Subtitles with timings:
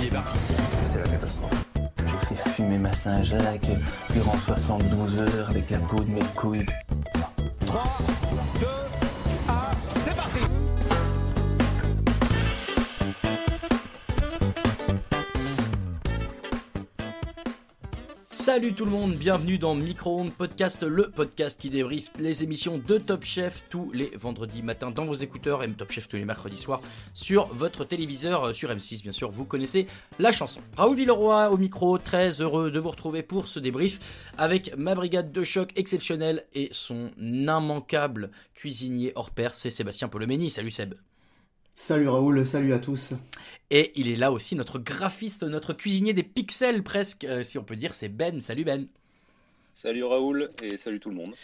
[0.00, 0.34] Il est parti.
[0.84, 1.64] C'est la catastrophe.
[1.98, 3.70] J'ai fait fumer ma Saint-Jacques
[4.14, 6.64] durant 72 heures avec la peau de mes couilles.
[7.66, 7.84] 3,
[8.60, 8.66] 2,
[18.40, 22.96] Salut tout le monde, bienvenue dans Micro-ondes Podcast, le podcast qui débriefe les émissions de
[22.96, 26.56] Top Chef tous les vendredis matins dans vos écouteurs et Top Chef tous les mercredis
[26.56, 26.80] soirs
[27.12, 29.86] sur votre téléviseur, euh, sur M6 bien sûr, vous connaissez
[30.18, 30.62] la chanson.
[30.78, 35.32] Raoul Villeroy au micro, très heureux de vous retrouver pour ce débrief avec ma brigade
[35.32, 40.48] de choc exceptionnelle et son immanquable cuisinier hors pair, c'est Sébastien Polomeni.
[40.48, 40.94] Salut Seb.
[41.82, 43.14] Salut Raoul, salut à tous.
[43.70, 47.64] Et il est là aussi notre graphiste, notre cuisinier des pixels presque, euh, si on
[47.64, 48.42] peut dire, c'est Ben.
[48.42, 48.86] Salut Ben.
[49.72, 51.34] Salut Raoul et salut tout le monde.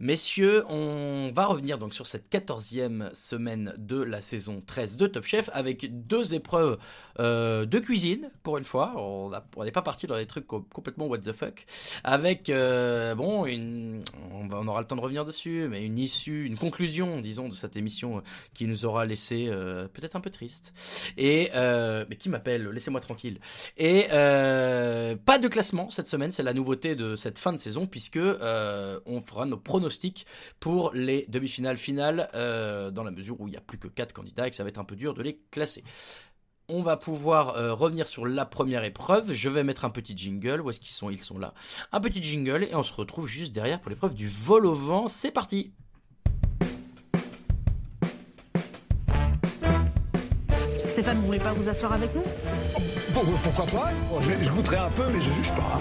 [0.00, 5.24] Messieurs, on va revenir donc sur cette quatorzième semaine de la saison 13 de Top
[5.24, 6.78] Chef avec deux épreuves
[7.20, 8.94] euh, de cuisine pour une fois.
[8.96, 9.30] On
[9.62, 11.64] n'est pas parti dans des trucs complètement what the fuck.
[12.02, 13.46] Avec euh, bon,
[14.32, 17.76] on, aura le temps de revenir dessus, mais une issue, une conclusion, disons, de cette
[17.76, 18.20] émission
[18.52, 20.72] qui nous aura laissé euh, peut-être un peu triste.
[21.16, 23.38] Et euh, mais qui m'appelle Laissez-moi tranquille.
[23.76, 27.86] Et euh, pas de classement cette semaine, c'est la nouveauté de cette fin de saison
[27.86, 29.83] puisque on fera nos pronostics
[30.60, 34.12] pour les demi-finales finales, euh, dans la mesure où il n'y a plus que 4
[34.12, 35.84] candidats et que ça va être un peu dur de les classer.
[36.68, 39.34] On va pouvoir euh, revenir sur la première épreuve.
[39.34, 40.62] Je vais mettre un petit jingle.
[40.62, 41.10] Où est-ce qu'ils sont?
[41.10, 41.52] Ils sont là.
[41.92, 45.06] Un petit jingle et on se retrouve juste derrière pour l'épreuve du vol au vent.
[45.06, 45.72] C'est parti
[50.86, 52.22] Stéphane, vous voulez pas vous asseoir avec nous?
[53.12, 53.90] Bon, Pourquoi pas?
[54.20, 55.80] Je, je goûterai un peu, mais je juge pas.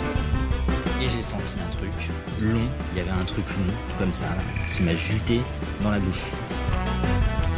[1.03, 1.91] Et j'ai senti un truc
[2.41, 2.62] long,
[2.94, 4.41] il y avait un truc long, comme ça, là,
[4.72, 5.41] qui m'a juté
[5.81, 6.28] dans la bouche.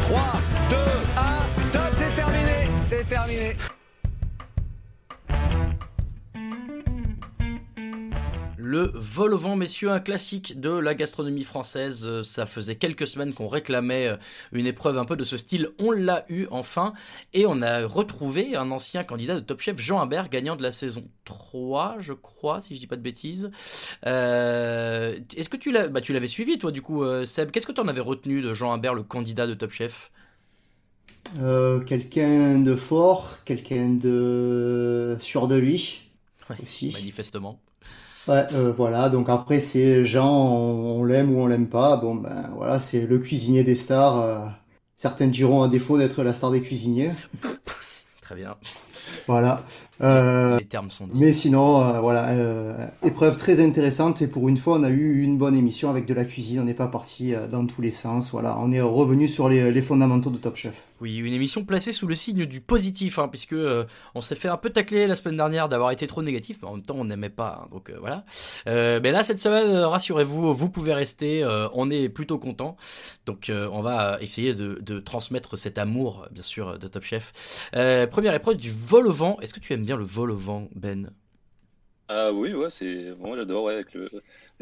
[0.02, 0.20] 3,
[0.72, 3.56] 2, 1, top, c'est terminé, c'est terminé.
[8.68, 12.24] Le vol au vent, messieurs, un classique de la gastronomie française.
[12.24, 14.18] Ça faisait quelques semaines qu'on réclamait
[14.54, 15.70] une épreuve un peu de ce style.
[15.78, 16.94] On l'a eu enfin.
[17.34, 20.72] Et on a retrouvé un ancien candidat de Top Chef, Jean Humbert, gagnant de la
[20.72, 23.52] saison 3, je crois, si je dis pas de bêtises.
[24.08, 27.52] Euh, Est-ce que tu l'as, bah, tu l'avais suivi, toi, du coup, euh, Seb?
[27.52, 30.12] Qu'est-ce que tu en avais retenu de Jean Humbert, le candidat de Top Chef?
[31.40, 36.02] Euh, Quelqu'un de fort, quelqu'un de sûr de lui.
[36.50, 36.92] Ouais, aussi.
[36.94, 37.60] Manifestement.
[38.28, 39.10] Ouais, euh, voilà.
[39.10, 41.98] Donc après, c'est Jean, on, l'aime ou on l'aime pas.
[41.98, 44.22] Bon, ben voilà, c'est le cuisinier des stars.
[44.22, 44.46] Euh,
[44.96, 47.12] certains diront à défaut d'être la star des cuisiniers.
[48.22, 48.56] Très bien.
[49.28, 49.64] Voilà.
[50.02, 51.18] Euh, Les termes sont dits.
[51.18, 55.22] mais sinon, euh, voilà, euh, épreuve très intéressante et pour une fois, on a eu
[55.22, 56.60] une bonne émission avec de la cuisine.
[56.60, 58.32] On n'est pas parti dans tous les sens.
[58.32, 60.84] Voilà, on est revenu sur les, les fondamentaux de Top Chef.
[61.00, 63.56] Oui, une émission placée sous le signe du positif, hein, puisque
[64.16, 66.74] on s'est fait un peu tacler la semaine dernière d'avoir été trop négatif, mais en
[66.74, 68.26] même temps on n'aimait pas, hein, donc voilà.
[68.66, 72.76] Mais là cette semaine, rassurez-vous, vous pouvez rester, on est plutôt content.
[73.26, 77.34] Donc on va essayer de, de transmettre cet amour, bien sûr, de Top Chef.
[77.72, 79.40] Première épreuve du vol au vent.
[79.42, 81.12] Est-ce que tu aimes bien le vol au vent, Ben?
[82.08, 84.08] Ah oui, ouais, c'est vraiment j'adore, ouais, avec le,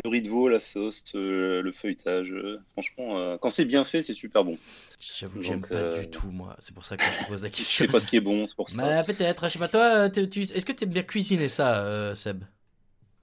[0.04, 2.32] le riz de veau, la sauce, euh, le feuilletage.
[2.32, 4.58] euh, franchement, euh, quand c'est bien fait, c'est super bon.
[5.00, 6.56] J'avoue que j'aime pas du tout, moi.
[6.60, 7.86] C'est pour ça que je te pose la Je question.
[7.86, 8.78] sais pas ce qui est bon, c'est pour ça.
[8.78, 9.70] Bah, peut-être, je sais pas.
[9.70, 12.44] Toi, tu- tu- est-ce que tu aimes bien cuisiner ça, euh, Seb?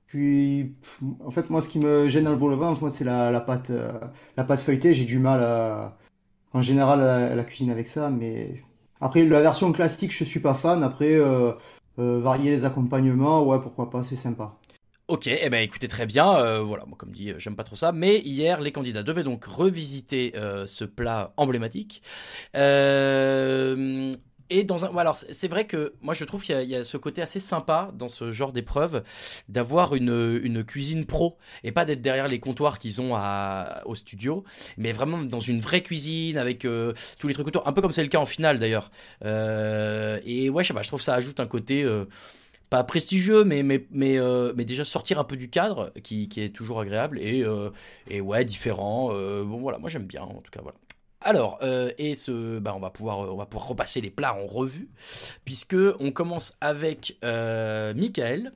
[0.06, 0.74] Puis,
[1.20, 3.30] en fait, moi, ce qui me gêne dans le vol au vent, moi, c'est la,
[3.30, 3.92] la pâte, euh,
[4.36, 4.92] la pâte feuilletée.
[4.94, 5.96] J'ai du mal à,
[6.52, 8.10] en général, à, à la cuisine avec ça.
[8.10, 8.62] Mais
[9.00, 10.82] après, la version classique, je suis pas fan.
[10.82, 11.52] Après, euh,
[11.98, 14.56] euh, varier les accompagnements, ouais, pourquoi pas, c'est sympa.
[15.08, 16.36] Ok, eh ben écoutez très bien.
[16.38, 17.90] euh, voilà, moi comme dit, j'aime pas trop ça.
[17.90, 20.32] Mais hier, les candidats devaient donc revisiter
[20.66, 22.02] ce plat emblématique.
[24.52, 27.22] Et dans un, alors c'est vrai que moi je trouve qu'il y, a- ce côté
[27.22, 29.04] assez sympa dans ce genre d'épreuve
[29.48, 33.94] d'avoir une, une cuisine pro et pas d'être derrière les comptoirs qu'ils ont à, au
[33.94, 34.42] studio,
[34.76, 37.92] mais vraiment dans une vraie cuisine avec euh, tous les trucs autour, un peu comme
[37.92, 38.90] c'est le cas en finale d'ailleurs.
[39.24, 42.06] Euh, et ouais, je trouve que ça ajoute un côté euh,
[42.70, 44.18] pas prestigieux, mais, mais, mais,
[44.56, 47.44] mais déjà sortir un peu du cadre qui, qui est toujours agréable et,
[48.08, 49.08] et ouais, différent.
[49.44, 50.78] Bon, voilà, moi j'aime bien en tout cas, voilà.
[51.22, 54.46] Alors, euh, et ce, bah, on va pouvoir, on va pouvoir repasser les plats en
[54.46, 54.88] revue,
[55.44, 58.52] puisque on commence avec euh, Michael.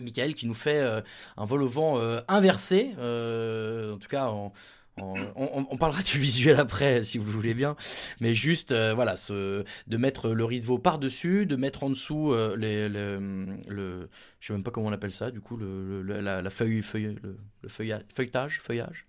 [0.00, 1.00] Michael qui nous fait euh,
[1.36, 4.52] un vol au vent euh, inversé, euh, en tout cas en,
[4.98, 7.76] on, on parlera du visuel après si vous le voulez bien,
[8.20, 11.82] mais juste euh, voilà, ce, de mettre le riz de veau par dessus, de mettre
[11.82, 14.08] en dessous euh, les, le, le-
[14.40, 16.82] je sais même pas comment on appelle ça, du coup le, le- la, la feuille,
[16.82, 19.06] feuille le, le feuillage, feuilletage, feuillage,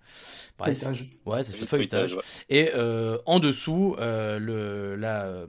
[0.57, 1.10] bref, Feuilletage.
[1.25, 2.18] ouais c'est ça, Le feuilletage,
[2.50, 5.45] et euh, en dessous euh, le la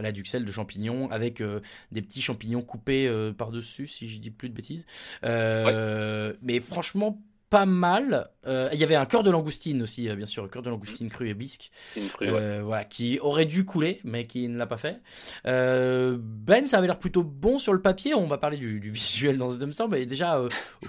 [0.00, 1.60] la duxelle de champignons avec euh,
[1.92, 4.86] des petits champignons coupés euh, par dessus, si je dis plus de bêtises,
[5.24, 7.20] Euh, mais franchement
[7.54, 8.28] pas mal.
[8.48, 11.08] Euh, Il y avait un cœur de langoustine aussi, euh, bien sûr, cœur de langoustine
[11.08, 12.10] cru et bisque, ouais.
[12.22, 15.00] euh, voilà, qui aurait dû couler, mais qui ne l'a pas fait.
[15.46, 18.12] Euh, ben, ça avait l'air plutôt bon sur le papier.
[18.12, 20.42] On va parler du, du visuel dans ce instant, mais déjà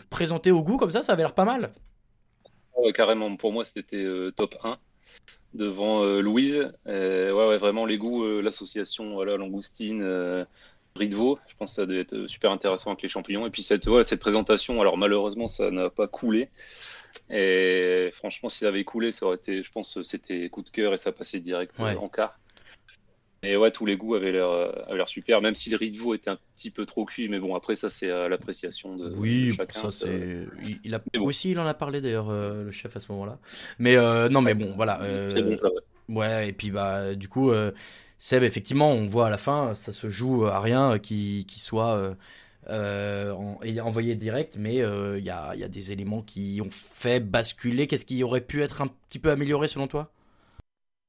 [0.09, 1.71] présenté au goût comme ça, ça avait l'air pas mal.
[2.75, 4.79] Ouais, carrément, pour moi, c'était top 1
[5.53, 6.71] devant Louise.
[6.87, 10.47] Ouais, ouais, vraiment, les goûts, l'association, voilà, langoustine,
[10.97, 13.45] riz de veau, je pense que ça devait être super intéressant avec les champignons.
[13.45, 16.49] Et puis, cette, cette présentation, alors malheureusement, ça n'a pas coulé.
[17.29, 20.69] Et franchement, si ça avait coulé, ça aurait été, je pense, que c'était coup de
[20.69, 21.95] cœur et ça passait direct Ouais.
[21.95, 22.39] en quart.
[23.43, 25.91] Et ouais, tous les goûts avaient l'air euh, avaient l'air super, même si le riz
[25.91, 27.29] de veau était un petit peu trop cuit.
[27.29, 29.81] Mais bon, après, ça, c'est à l'appréciation de, de Oui, chacun.
[29.81, 30.47] ça c'est.
[30.63, 31.25] Il, il a bon.
[31.25, 33.37] aussi, il en a parlé d'ailleurs, euh, le chef à ce moment-là.
[33.77, 34.99] Mais euh, non, mais bon, voilà.
[35.03, 35.81] euh, bon plat, ouais.
[36.07, 37.51] Ouais, et puis bah du coup,
[38.19, 41.95] Seb, effectivement, on voit à la fin, ça se joue à rien euh, qui, soit
[41.95, 42.15] euh,
[42.69, 43.33] euh,
[43.83, 47.87] envoyé direct, mais il y a, des éléments qui ont fait basculer.
[47.87, 50.11] Qu'est-ce qui aurait pu être un petit peu amélioré selon toi?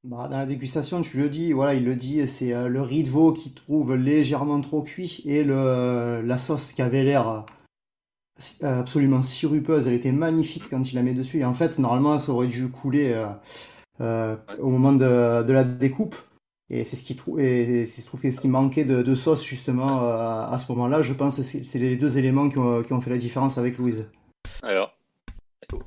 [0.04, 3.10] Bah, dans la dégustation, tu le dis, voilà, il le dit, c'est le riz de
[3.10, 7.44] veau qui trouve légèrement trop cuit et la sauce qui avait l'air
[8.62, 11.38] absolument sirupeuse, elle était magnifique quand il la met dessus.
[11.38, 13.24] Et en fait, normalement, ça aurait dû couler
[14.00, 16.16] au moment de la découpe.
[16.68, 19.14] Et c'est ce qui trou- et c'est- je trouve que ce qui manquait de, de
[19.14, 21.00] sauce justement euh, à ce moment-là.
[21.02, 23.78] Je pense que c'est les deux éléments qui ont, qui ont fait la différence avec
[23.78, 24.06] Louise.
[24.62, 24.92] Alors,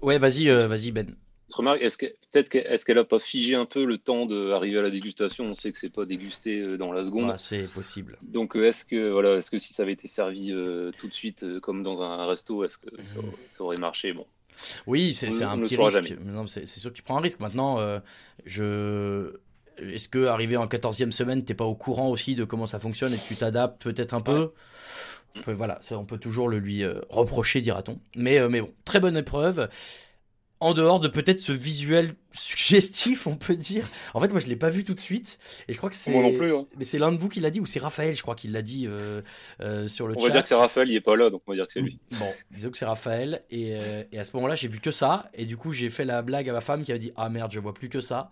[0.01, 1.07] Ouais, vas-y, euh, vas-y Ben.
[1.49, 4.77] tu remarques, est-ce que peut-être est-ce qu'elle a pas figé un peu le temps d'arriver
[4.79, 5.45] à la dégustation?
[5.45, 7.31] On sait que c'est pas dégusté euh, dans la seconde.
[7.31, 8.17] Ah, c'est possible.
[8.21, 11.13] Donc euh, est-ce que voilà, est-ce que si ça avait été servi euh, tout de
[11.13, 13.15] suite euh, comme dans un resto, est-ce que ça,
[13.49, 14.11] ça aurait marché?
[14.13, 14.25] Bon.
[14.87, 16.13] Oui, c'est un petit risque.
[16.47, 17.39] C'est c'est sûr que tu prends un risque.
[17.39, 17.99] Maintenant, euh,
[18.45, 19.33] je.
[19.81, 23.13] Est-ce que arrivé en 14e semaine, t'es pas au courant aussi de comment ça fonctionne
[23.13, 24.51] et que tu t'adaptes peut-être un peu
[25.35, 27.99] On peut- Voilà, ça, on peut toujours le lui euh, reprocher, dira-t-on.
[28.15, 29.69] Mais, euh, mais bon, très bonne épreuve.
[30.61, 33.89] En dehors de peut-être ce visuel suggestif, on peut dire.
[34.13, 35.39] En fait, moi, je l'ai pas vu tout de suite,
[35.69, 36.11] et je crois que c'est.
[36.11, 36.67] Moi non plus, hein.
[36.77, 38.61] Mais c'est l'un de vous qui l'a dit, ou c'est Raphaël, je crois, qui l'a
[38.61, 39.21] dit euh,
[39.61, 40.25] euh, sur le On chat.
[40.27, 41.79] va dire que c'est Raphaël, il est pas là, donc on va dire que c'est
[41.79, 41.99] lui.
[42.19, 43.43] Bon, disons que c'est Raphaël.
[43.49, 45.29] Et, euh, et à ce moment-là, j'ai vu que ça.
[45.33, 47.51] Et du coup, j'ai fait la blague à ma femme qui avait dit Ah merde,
[47.53, 48.29] je vois plus que ça.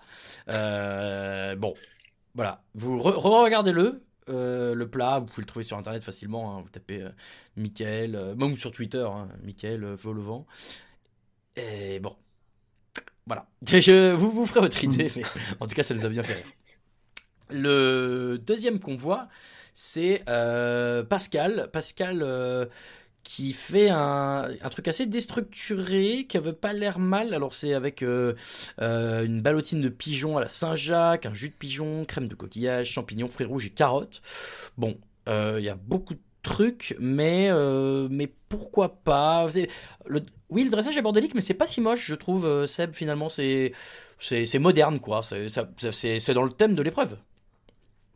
[0.47, 1.73] Bon,
[2.35, 2.61] voilà.
[2.75, 4.01] Vous re- re-regardez-le.
[4.27, 6.57] le plat, vous pouvez le trouver sur internet facilement.
[6.57, 6.61] hein.
[6.61, 7.05] Vous tapez
[7.55, 10.45] Michael, même sur Twitter, hein, Michael euh, Vol au vent.
[11.55, 12.15] Et bon,
[13.27, 13.47] voilà.
[13.67, 15.23] Je, vous, vous ferez votre idée, mais
[15.59, 16.45] en tout cas, ça les a bien fait rire.
[17.49, 19.29] Le deuxième qu'on voit,
[19.73, 21.69] c'est euh, Pascal.
[21.71, 22.65] Pascal euh,
[23.23, 27.33] qui fait un, un truc assez déstructuré, qui avait pas l'air mal.
[27.33, 28.33] Alors c'est avec euh,
[28.79, 33.29] une ballotine de pigeon à la Saint-Jacques, un jus de pigeon, crème de coquillage, champignons,
[33.29, 34.21] fruits rouges et carottes.
[34.77, 37.49] Bon, il y a beaucoup de trucs, mais,
[38.09, 39.47] mais pourquoi pas?
[39.49, 39.69] C'est-
[40.05, 42.93] le, Oui, le dressage est bordélique, mais c'est pas si moche, je trouve, euh, Seb,
[42.93, 43.27] finalement.
[43.29, 43.73] C'est
[44.59, 45.21] moderne, quoi.
[45.23, 47.17] C'est dans le thème de l'épreuve.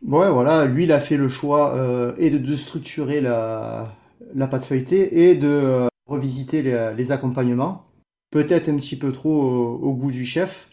[0.05, 3.93] Ouais, voilà, lui, il a fait le choix euh, et de, de structurer la,
[4.33, 7.83] la pâte feuilletée et de euh, revisiter les, les accompagnements.
[8.31, 10.69] Peut-être un petit peu trop au, au goût du chef,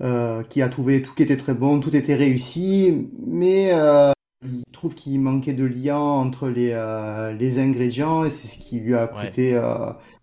[0.00, 3.70] euh, qui a trouvé tout qui était très bon, tout était réussi, mais
[4.42, 6.74] il trouve qu'il manquait de lien entre les,
[7.38, 9.54] les ingrédients et c'est ce qui lui a coûté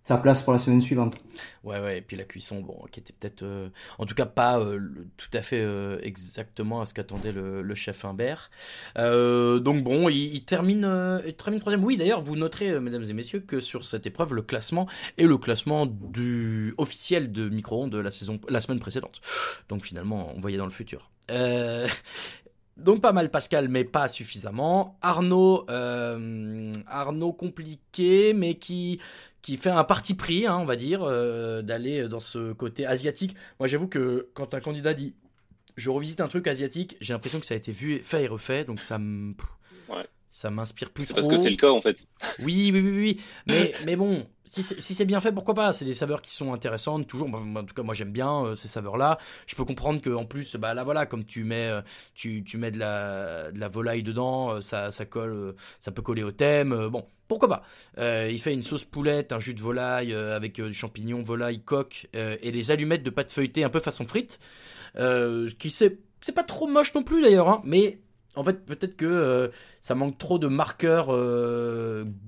[0.03, 1.17] sa place pour la semaine suivante.
[1.63, 4.59] Ouais, ouais, et puis la cuisson, bon, qui était peut-être, euh, en tout cas pas
[4.59, 4.79] euh,
[5.15, 8.51] tout à fait euh, exactement à ce qu'attendait le, chef Humbert.
[8.97, 11.83] donc bon, il, termine, il termine troisième.
[11.83, 15.37] Oui, d'ailleurs, vous noterez, mesdames et messieurs, que sur cette épreuve, le classement est le
[15.37, 19.21] classement du officiel de micro-ondes de la saison, la semaine précédente.
[19.69, 21.09] Donc finalement, on voyait dans le futur.
[22.77, 24.97] Donc pas mal Pascal, mais pas suffisamment.
[25.01, 28.99] Arnaud, Arnaud compliqué, mais qui
[29.43, 33.35] qui fait un parti pris, hein, on va dire, euh, d'aller dans ce côté asiatique.
[33.59, 35.13] Moi, j'avoue que quand un candidat dit
[35.75, 38.63] je revisite un truc asiatique, j'ai l'impression que ça a été vu, fait et refait,
[38.63, 39.33] donc ça me.
[40.35, 41.15] Ça m'inspire plus trop.
[41.15, 42.07] C'est parce que c'est le cas en fait.
[42.39, 43.21] Oui, oui, oui, oui.
[43.45, 45.73] Mais, mais bon, si c'est bien fait, pourquoi pas?
[45.73, 47.29] C'est des saveurs qui sont intéressantes, toujours.
[47.33, 49.19] En tout cas, moi j'aime bien euh, ces saveurs-là.
[49.45, 51.81] Je peux comprendre que en plus, bah là voilà, comme tu mets, euh,
[52.15, 56.23] tu, tu mets de la, de la volaille dedans, ça, ça colle, ça peut coller
[56.23, 56.87] au thème.
[56.87, 57.63] bon, pourquoi pas?
[57.97, 61.23] Euh, Il fait une sauce poulette, un jus de volaille euh, avec euh, du champignon,
[61.23, 64.39] volaille, coque et les allumettes de pâte feuilletée un peu façon frite.
[65.57, 67.99] qui c'est, c'est pas trop moche non plus d'ailleurs, hein, mais
[68.35, 71.15] en fait peut-être que ça manque trop de marqueurs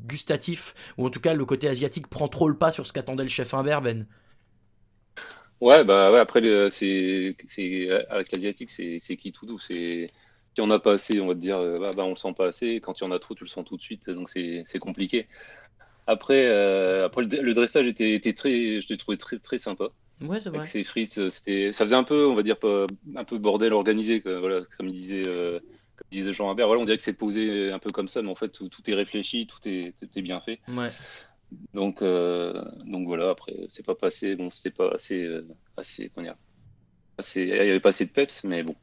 [0.05, 3.23] gustatifs ou en tout cas le côté asiatique prend trop le pas sur ce qu'attendait
[3.23, 4.05] le chef Humbert Ben.
[5.61, 9.59] Ouais bah ouais après c'est, c'est avec l'asiatique c'est, qui tout doux?
[9.59, 10.11] C'est
[10.57, 12.15] il n'y en a pas assez, on va te dire, euh, bah, bah, on le
[12.15, 12.79] sent pas assez.
[12.79, 15.27] Quand il y en a trop, tu le sens tout de suite, donc c'est compliqué.
[16.07, 19.89] Après, euh, après le, dressage était, était, très, je l'ai trouvé très très sympa.
[20.21, 20.59] Ouais, c'est vrai.
[20.59, 22.57] Avec ces frites, euh, c'était, ça faisait un peu, on va dire,
[23.15, 25.23] un peu bordel organisé, voilà, comme il disait,
[26.11, 26.67] disait Jean Habert.
[26.67, 28.93] Voilà, on dirait que c'est posé un peu comme ça, mais en fait, tout, est
[28.93, 30.59] réfléchi, tout est, est, bien fait.
[30.67, 30.91] Ouais.
[31.73, 33.29] Donc, donc voilà.
[33.29, 35.27] Après, c'est pas passé, bon, c'était pas assez,
[35.77, 36.35] assez, comment dire,
[37.17, 38.75] assez, il y avait pas assez de peps, mais bon.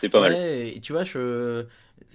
[0.00, 0.34] C'est pas mal.
[0.34, 1.66] Et tu vois, je,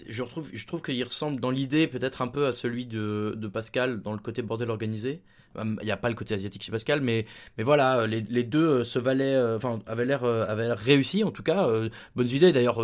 [0.08, 3.48] je, retrouve, je trouve qu'il ressemble dans l'idée peut-être un peu à celui de, de,
[3.48, 5.22] Pascal dans le côté bordel organisé.
[5.58, 7.26] Il n'y a pas le côté asiatique chez Pascal, mais,
[7.58, 11.32] mais voilà, les, les deux se valaient, euh, enfin, avaient l'air euh, avaient réussi en
[11.32, 11.68] tout cas.
[11.68, 12.82] Euh, bonnes idées d'ailleurs.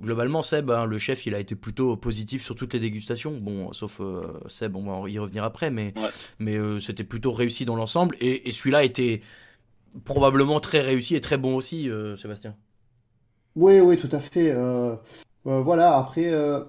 [0.00, 3.36] globalement, Seb, hein, le chef, il a été plutôt positif sur toutes les dégustations.
[3.36, 4.00] Bon, sauf
[4.48, 5.92] Seb, on va y revenir après, mais,
[6.38, 8.16] mais c'était plutôt réussi dans l'ensemble.
[8.20, 9.22] Et, et celui-là était
[10.04, 12.54] probablement très réussi et très bon aussi, Sébastien.
[13.56, 14.50] Oui, oui, tout à fait.
[14.50, 14.96] Euh, euh,
[15.44, 16.60] voilà, après, euh,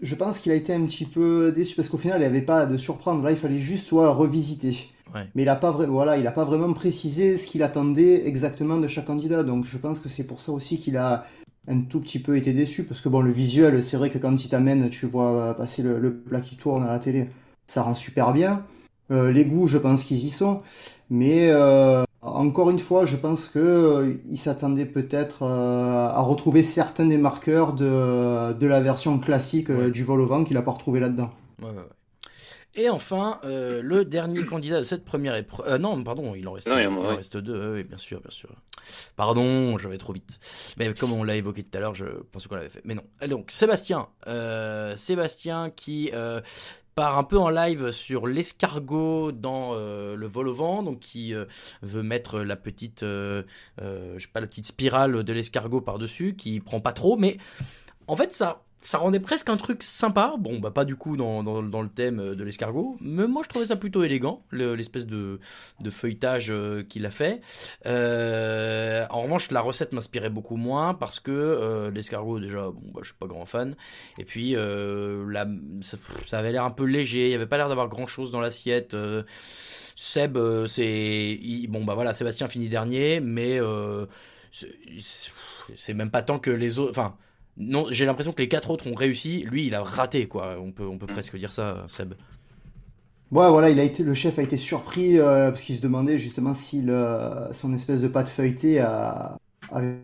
[0.00, 2.40] je pense qu'il a été un petit peu déçu parce qu'au final, il n'y avait
[2.40, 3.22] pas de surprendre.
[3.22, 4.88] Là, il fallait juste soit revisiter.
[5.34, 9.06] Mais il n'a pas, voilà, il pas vraiment précisé ce qu'il attendait exactement de chaque
[9.06, 9.42] candidat.
[9.42, 11.26] Donc je pense que c'est pour ça aussi qu'il a
[11.66, 12.84] un tout petit peu été déçu.
[12.84, 15.98] Parce que bon, le visuel, c'est vrai que quand il t'amène, tu vois passer le,
[15.98, 17.28] le, plat qui tourne à la télé,
[17.66, 18.64] ça rend super bien.
[19.10, 20.62] les goûts, je pense qu'ils y sont.
[21.10, 21.50] Mais
[22.22, 27.72] encore une fois, je pense qu'il euh, s'attendait peut-être euh, à retrouver certains des marqueurs
[27.72, 31.32] de, de la version classique euh, du vol au vent qu'il n'a pas retrouvé là-dedans.
[32.74, 35.80] Et enfin, le dernier candidat de cette première épreuve.
[35.80, 37.74] non, pardon, il en reste, il en reste deux.
[37.74, 38.48] oui, bien sûr, bien sûr.
[39.16, 40.38] Pardon, je vais trop vite.
[40.78, 42.80] Mais comme on l'a évoqué tout à l'heure, je pensais qu'on l'avait fait.
[42.84, 43.02] Mais non.
[43.28, 44.08] donc, Sébastien.
[44.96, 46.12] Sébastien qui
[47.08, 51.44] un peu en live sur l'escargot dans euh, le vol au vent, donc qui euh,
[51.82, 53.42] veut mettre la petite, euh,
[53.78, 57.38] je sais pas, la petite spirale de l'escargot par-dessus, qui prend pas trop, mais
[58.06, 60.34] en fait ça ça rendait presque un truc sympa.
[60.38, 63.76] Bon, bah pas du coup dans, le thème de l'escargot, mais moi je trouvais ça
[63.76, 65.38] plutôt élégant, l'espèce de,
[65.90, 67.40] feuilletage euh, qu'il a fait.
[67.86, 73.00] Euh, en revanche, la recette m'inspirait beaucoup moins parce que euh, l'escargot, déjà, bon, bah,
[73.02, 73.76] je suis pas grand fan.
[74.18, 78.06] Et puis, ça, avait l'air un peu léger, il y avait pas l'air d'avoir grand
[78.06, 78.96] chose dans l'assiette.
[79.94, 81.38] Seb, c'est.
[81.68, 83.60] Bon, bah voilà, Sébastien finit dernier, mais
[84.52, 86.90] c'est même pas tant que les autres.
[86.90, 87.16] Enfin
[87.60, 89.44] non, j'ai l'impression que les quatre autres ont réussi.
[89.50, 90.56] Lui, il a raté, quoi.
[90.60, 91.12] On peut, on peut mm.
[91.12, 92.14] presque dire ça, Seb.
[93.30, 96.18] Ouais, voilà, il a été, le chef a été surpris euh, parce qu'il se demandait
[96.18, 96.84] justement si
[97.52, 99.36] son espèce de pâte feuilletée a,
[99.70, 99.98] avait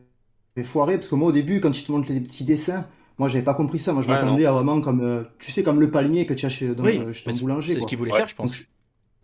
[0.63, 0.97] foiré.
[0.97, 2.87] Parce que moi, au début, quand il te montre les petits dessins,
[3.19, 3.93] moi, j'avais pas compris ça.
[3.93, 6.51] Moi, je m'attendais à vraiment comme, euh, tu sais, comme le palmier que tu as
[6.51, 7.73] chez, dans, oui, ton boulanger.
[7.73, 8.55] C'est ce qu'il voulait faire, je pense.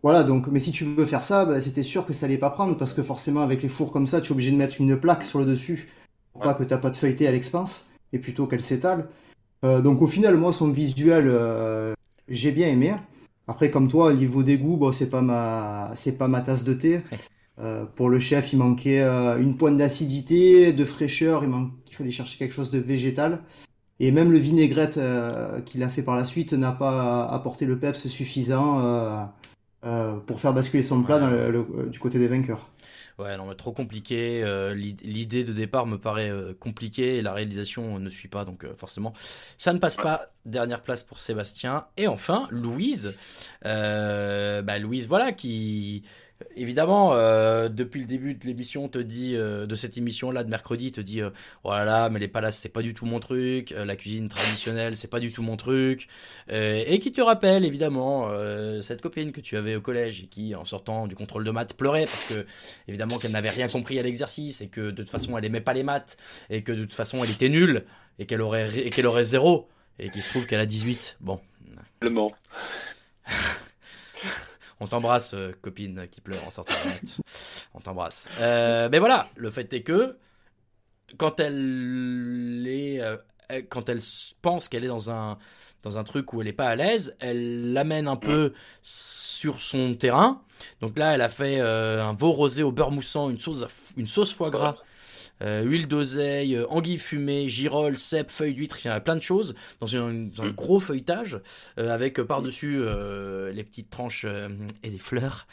[0.02, 2.50] voilà, donc, mais si tu veux faire ça, bah, c'était sûr que ça allait pas
[2.50, 4.96] prendre parce que forcément, avec les fours comme ça, tu es obligé de mettre une
[4.96, 5.90] plaque sur le dessus
[6.32, 9.08] pour pas que ta pâte feuilletée elle expanse et plutôt qu'elle s'étale.
[9.64, 11.94] Euh, donc au final, moi, son visuel, euh,
[12.28, 12.94] j'ai bien aimé.
[13.48, 16.64] Après, comme toi, au niveau des goûts, bon, c'est pas ma, c'est pas ma tasse
[16.64, 17.02] de thé.
[17.58, 21.44] Euh, pour le chef, il manquait une pointe d'acidité, de fraîcheur.
[21.44, 21.50] Il,
[21.88, 23.42] il fallait chercher quelque chose de végétal.
[24.00, 24.98] Et même le vinaigrette
[25.64, 29.28] qu'il a fait par la suite n'a pas apporté le peps suffisant
[30.26, 31.20] pour faire basculer son plat
[31.90, 32.70] du côté des vainqueurs.
[33.18, 34.42] Ouais, non, mais trop compliqué.
[34.42, 38.64] Euh, l'idée de départ me paraît euh, compliquée et la réalisation ne suit pas, donc
[38.64, 39.12] euh, forcément,
[39.58, 40.26] ça ne passe pas.
[40.44, 41.86] Dernière place pour Sébastien.
[41.96, 43.14] Et enfin, Louise.
[43.62, 46.02] bah, Louise, voilà, qui
[46.56, 50.92] évidemment, euh, depuis le début de l'émission, te dit euh, de cette émission-là de mercredi,
[50.92, 51.30] te dit euh,
[51.64, 55.20] voilà, mais les palaces c'est pas du tout mon truc, la cuisine traditionnelle c'est pas
[55.20, 56.08] du tout mon truc,
[56.48, 58.30] et qui te rappelle évidemment
[58.82, 61.74] cette copine que tu avais au collège et qui, en sortant du contrôle de maths,
[61.74, 62.46] pleurait parce que
[62.88, 65.74] évidemment qu'elle n'avait rien compris à l'exercice et que de toute façon elle aimait pas
[65.74, 66.16] les maths
[66.50, 67.84] et que de toute façon elle était nulle
[68.18, 69.68] et qu'elle aurait et qu'elle aurait zéro
[69.98, 71.18] et qu'il se trouve qu'elle a 18.
[71.20, 71.40] Bon.
[72.00, 72.10] Le.
[74.82, 77.20] On t'embrasse, euh, copine qui pleure en sortant de net.
[77.72, 78.28] On t'embrasse.
[78.40, 80.18] Euh, mais voilà, le fait est que
[81.18, 83.16] quand elle est, euh,
[83.68, 84.00] quand elle
[84.42, 85.38] pense qu'elle est dans un
[85.84, 89.94] dans un truc où elle n'est pas à l'aise, elle l'amène un peu sur son
[89.94, 90.42] terrain.
[90.80, 93.64] Donc là, elle a fait un veau rosé au beurre moussant, une sauce,
[93.96, 94.76] une sauce foie gras
[95.42, 99.22] euh, huile d'oseille, euh, anguille fumée, girole, cèpe, feuilles d'huître, il y a plein de
[99.22, 100.52] choses dans, un mm.
[100.56, 101.40] gros feuilletage
[101.78, 102.82] euh, avec par-dessus
[103.52, 104.26] les petites tranches
[104.82, 105.46] et des fleurs.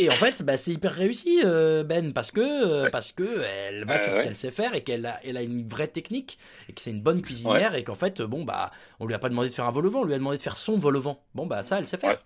[0.00, 4.14] Et en fait, bah, c'est hyper réussi, Ben, parce que parce que elle va sur
[4.14, 6.92] ce qu'elle sait faire et qu'elle a, elle a une vraie technique et que c'est
[6.92, 8.70] une bonne cuisinière et qu'en fait, bon bah,
[9.00, 10.36] on lui a pas demandé de faire un vol au vent, on lui a demandé
[10.36, 11.24] de faire son vol au vent.
[11.34, 12.22] Bon bah ça, elle sait faire.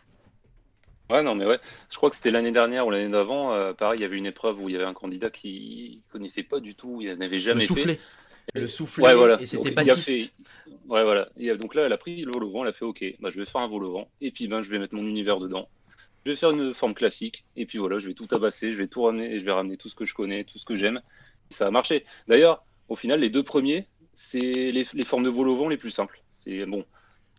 [1.12, 1.58] Ouais, non, mais ouais.
[1.90, 3.52] Je crois que c'était l'année dernière ou l'année d'avant.
[3.52, 6.42] Euh, pareil, il y avait une épreuve où il y avait un candidat qui connaissait
[6.42, 7.94] pas du tout, il n'avait jamais le soufflé.
[7.96, 8.00] fait.
[8.54, 9.04] Le soufflé.
[9.04, 9.40] Ouais, voilà.
[9.40, 10.32] Et c'était Baptiste.
[10.88, 11.28] Ouais, voilà.
[11.36, 13.30] Et donc là, elle a pris le vol au vent, elle a fait OK, bah,
[13.30, 14.08] je vais faire un vol au vent.
[14.20, 15.68] Et puis, ben, je vais mettre mon univers dedans.
[16.24, 17.44] Je vais faire une forme classique.
[17.56, 19.76] Et puis voilà, je vais tout tabasser, je vais tout ramener, et je vais ramener
[19.76, 21.02] tout ce que je connais, tout ce que j'aime.
[21.50, 22.04] Ça a marché.
[22.26, 25.76] D'ailleurs, au final, les deux premiers, c'est les, les formes de vol au vent les
[25.76, 26.22] plus simples.
[26.30, 26.84] C'est bon.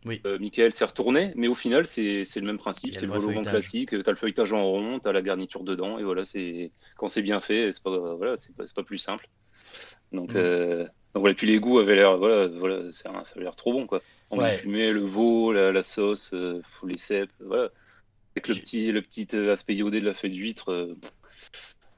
[0.05, 0.21] Oui.
[0.25, 2.95] Euh, Michael s'est retourné, mais au final, c'est le même principe.
[2.95, 3.89] C'est le, vol classique.
[3.89, 7.07] Tu as le feuilletage en rond, tu as la garniture dedans, et voilà, c'est quand
[7.07, 9.29] c'est bien fait, c'est pas, voilà, pas, pas, plus simple.
[10.11, 10.37] Donc, mm.
[10.37, 10.83] euh,
[11.13, 14.01] donc voilà, puis les goûts avaient l'air, voilà, voilà, ça avait l'air trop bon, quoi.
[14.29, 14.57] On ouais.
[14.57, 17.69] fumé, le veau, la, sauce, euh, les cèpes, voilà.
[18.35, 20.95] Avec le petit, le petit aspect iodé de la feuille d'huître.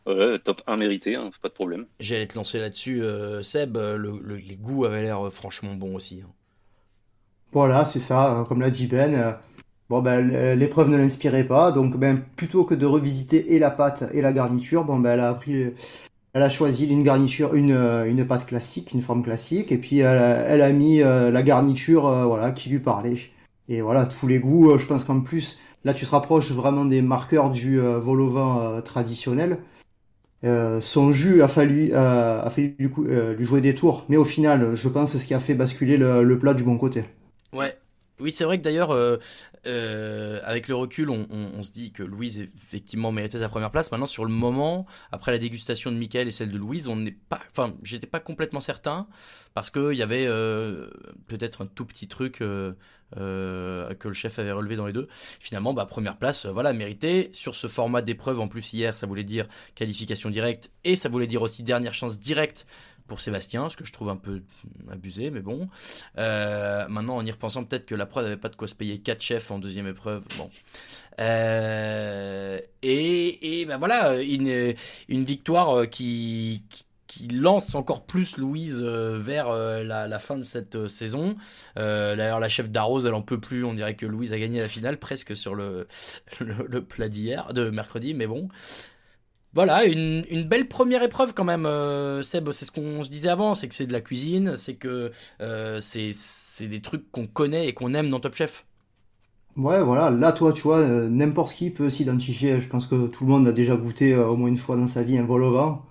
[0.05, 1.87] Voilà, top 1 mérité, hein, pas de problème.
[1.99, 3.01] J'allais te lancer là-dessus,
[3.41, 3.77] Seb.
[3.77, 6.21] les goûts avaient l'air franchement bons aussi.
[6.21, 6.29] Hein.
[7.55, 9.15] Voilà, c'est ça, hein, comme l'a dit Ben.
[9.15, 9.31] Euh,
[9.89, 14.03] bon, ben, l'épreuve ne l'inspirait pas, donc ben, plutôt que de revisiter et la pâte
[14.13, 15.67] et la garniture, bon, ben, elle a pris,
[16.33, 19.99] elle a choisi une garniture, une, euh, une pâte classique, une forme classique, et puis
[19.99, 23.17] elle, a mis euh, la garniture, voilà, qui lui parlait.
[23.69, 27.01] Et voilà, tous les goûts, je pense qu'en plus, là, tu te rapproches vraiment des
[27.01, 28.33] marqueurs du vol
[28.83, 29.59] traditionnel.
[30.43, 34.75] son jus a fallu, a fallu du coup, lui jouer des tours, mais au final,
[34.75, 37.05] je pense c'est ce qui a fait basculer le plat du bon côté.
[37.55, 37.77] Ouais.
[38.21, 39.17] Oui, c'est vrai que d'ailleurs, euh,
[39.67, 43.91] euh, avec le recul, on, se dit que Louise effectivement méritait sa première place.
[43.91, 47.11] Maintenant, sur le moment, après la dégustation de Michael et celle de Louise, on n'est
[47.11, 49.07] pas, enfin, j'étais pas complètement certain
[49.53, 50.89] parce qu'il y avait euh,
[51.27, 52.75] peut-être un tout petit truc que
[53.17, 55.09] le chef avait relevé dans les deux.
[55.41, 57.27] Finalement, bah, première place, voilà, méritée.
[57.33, 61.27] Sur ce format d'épreuve, en plus hier, ça voulait dire qualification directe et ça voulait
[61.27, 62.65] dire aussi dernière chance directe
[63.07, 64.41] pour Sébastien, ce que je trouve un peu
[64.91, 65.69] abusé, mais bon.
[66.17, 68.99] Euh, maintenant, en y repensant, peut-être que la preuve n'avait pas de quoi se payer
[68.99, 70.23] 4 chefs en deuxième épreuve.
[70.37, 70.49] Bon.
[71.19, 74.73] Euh, et, et ben voilà, une,
[75.07, 76.63] une victoire euh, qui,
[77.07, 81.37] qui, lance encore plus Louise vers la, la, fin de cette saison.
[81.77, 83.63] D'ailleurs, la chef d'Arrose, elle en peut plus.
[83.63, 85.87] On dirait que Louise a gagné la finale presque sur le,
[86.41, 88.49] le, le plat d'hier, de mercredi, mais bon.
[89.55, 93.29] Voilà, une, une, belle première épreuve quand même, euh, Seb, c'est ce qu'on se disait
[93.29, 97.65] avant, c'est que c'est de la cuisine, c'est que euh, c'est des trucs qu'on connaît
[97.69, 98.65] et qu'on aime dans Top Chef.
[99.55, 103.23] Ouais, voilà, là toi, tu vois, euh, n'importe qui peut s'identifier, je pense que tout
[103.23, 105.51] le monde a déjà goûté au moins une fois dans sa vie un vol au
[105.53, 105.85] vent,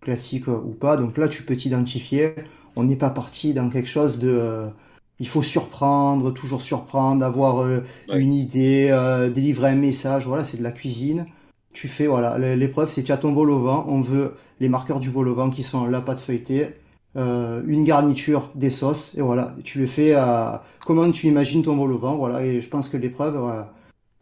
[0.00, 2.34] classique ou pas, donc là tu peux t'identifier,
[2.74, 4.66] on n'est pas parti dans quelque chose de...
[5.20, 7.64] il faut surprendre, toujours surprendre, avoir
[8.12, 8.90] une idée,
[9.32, 11.26] délivrer un message, voilà, c'est de la cuisine
[11.74, 15.00] tu fais, voilà, l'épreuve, c'est tu as ton vol au vent, on veut les marqueurs
[15.00, 16.68] du vol au vent qui sont la pâte feuilletée,
[17.16, 21.76] euh, une garniture, des sauces, et voilà, tu le fais à comment tu imagines ton
[21.76, 23.36] vol au vent, voilà, et je pense que l'épreuve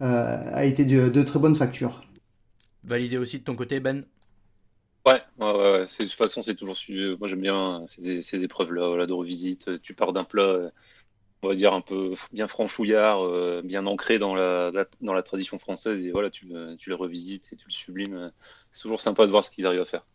[0.01, 2.03] euh, a été de, très bonne facture.
[2.85, 4.05] Validé aussi de ton côté, Ben?
[5.07, 9.13] Ouais, ouais, ouais, de toute façon, c'est toujours Moi, j'aime bien ces, épreuves-là voilà, de
[9.13, 9.83] revisite.
[9.83, 10.71] Tu pars d'un plat
[11.43, 15.59] on va dire un peu bien franchouillard, euh, bien ancré dans la, dans la tradition
[15.59, 16.05] française.
[16.07, 16.47] Et voilà, tu,
[16.79, 18.33] tu le revisites et tu le sublimes.
[18.73, 20.07] C'est toujours sympa de voir ce qu'ils arrivent à faire.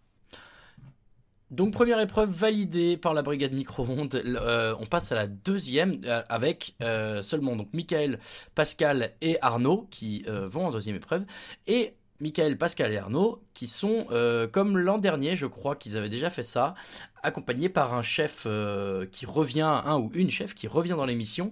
[1.50, 4.22] Donc première épreuve validée par la brigade micro-ondes.
[4.26, 6.76] Euh, on passe à la deuxième euh, avec
[7.22, 8.20] seulement donc Michael,
[8.56, 11.26] Pascal et Arnaud qui vont en deuxième épreuve.
[11.68, 16.10] Et Michael, Pascal et Arnaud, qui sont, euh, comme l'an dernier, je crois qu'ils avaient
[16.10, 16.74] déjà fait ça,
[17.22, 21.52] accompagnés par un chef euh, qui revient, un ou une chef qui revient dans l'émission.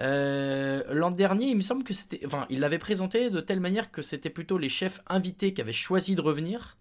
[0.00, 3.90] Euh, l'an dernier, il me semble que c'était, enfin, il l'avait présenté de telle manière
[3.90, 6.76] que c'était plutôt les chefs invités qui avaient choisi de revenir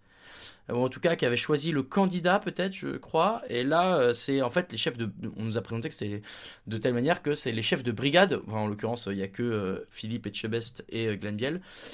[0.69, 3.41] ou en tout cas qui avait choisi le candidat peut-être, je crois.
[3.49, 5.11] Et là, euh, c'est en fait les chefs de.
[5.37, 6.21] On nous a présenté que c'est
[6.67, 8.41] de telle manière que c'est les chefs de brigade.
[8.49, 11.35] En l'occurrence, il n'y a que euh, Philippe Etchebest et euh, Glenn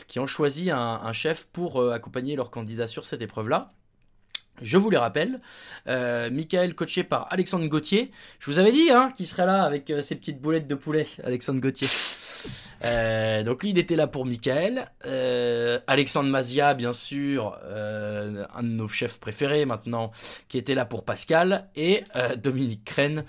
[0.08, 3.70] qui ont choisi un, chef pour euh, accompagner leur candidat sur cette épreuve-là.
[4.62, 5.42] Je vous les rappelle,
[5.88, 8.12] euh, Michael coaché par Alexandre Gauthier.
[8.40, 11.08] Je vous avais dit hein, qu'il serait là avec euh, ses petites boulettes de poulet,
[11.24, 11.88] Alexandre Gauthier.
[12.84, 14.90] Euh, donc lui, il était là pour Michael.
[15.06, 20.12] Euh, Alexandre Mazia, bien sûr, euh, un de nos chefs préférés maintenant,
[20.48, 21.70] qui était là pour Pascal.
[21.76, 22.04] Et
[22.38, 23.26] Dominique Crène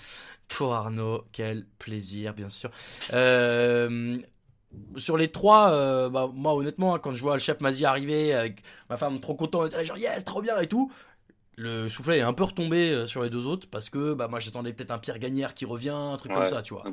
[0.48, 1.24] pour Arnaud.
[1.32, 2.70] Quel plaisir, bien sûr.
[4.96, 8.62] Sur les trois, bah, moi honnêtement, hein, quand je vois le chef Mazia arriver avec
[8.88, 10.90] ma femme trop content, on était là, genre yes, trop bien et tout.
[11.56, 14.72] Le soufflet est un peu retombé sur les deux autres parce que bah, moi j'attendais
[14.72, 16.86] peut-être un Pierre Gagnère qui revient, un truc comme ça, tu vois.
[16.86, 16.92] Un.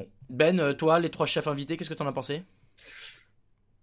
[0.00, 0.08] Bon.
[0.30, 2.42] Ben, euh, toi, les trois chefs invités, qu'est-ce que t'en as pensé?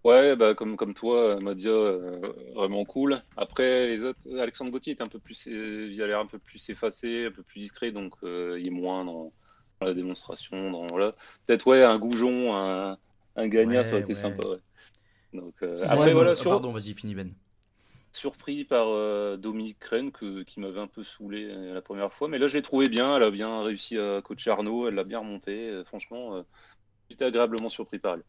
[0.03, 2.21] Ouais, bah, comme, comme toi, Madia, euh,
[2.56, 3.21] vraiment cool.
[3.36, 6.39] Après, les autres, Alexandre Gauthier est un peu plus, euh, il a l'air un peu
[6.39, 9.34] plus effacé, un peu plus discret, donc euh, il est moins dans,
[9.82, 10.71] dans la démonstration.
[10.71, 11.13] Dans, voilà.
[11.45, 12.97] Peut-être, ouais, un goujon, un,
[13.36, 14.19] un gagnant, ça aurait été ouais.
[14.19, 14.60] sympa, ouais.
[15.34, 17.34] Donc, euh, Ouais, après, bon, voilà, sur, Pardon, vas-y, finis Ben.
[18.12, 22.28] Surpris par euh, Dominique Crène que, qui m'avait un peu saoulé euh, la première fois.
[22.28, 23.15] Mais là, je l'ai trouvé bien.
[23.17, 24.88] Elle a bien réussi à coacher Arnaud.
[24.88, 25.70] Elle l'a bien remonté.
[25.70, 26.43] Euh, franchement, euh,
[27.10, 28.24] j'étais agréablement surpris par elle.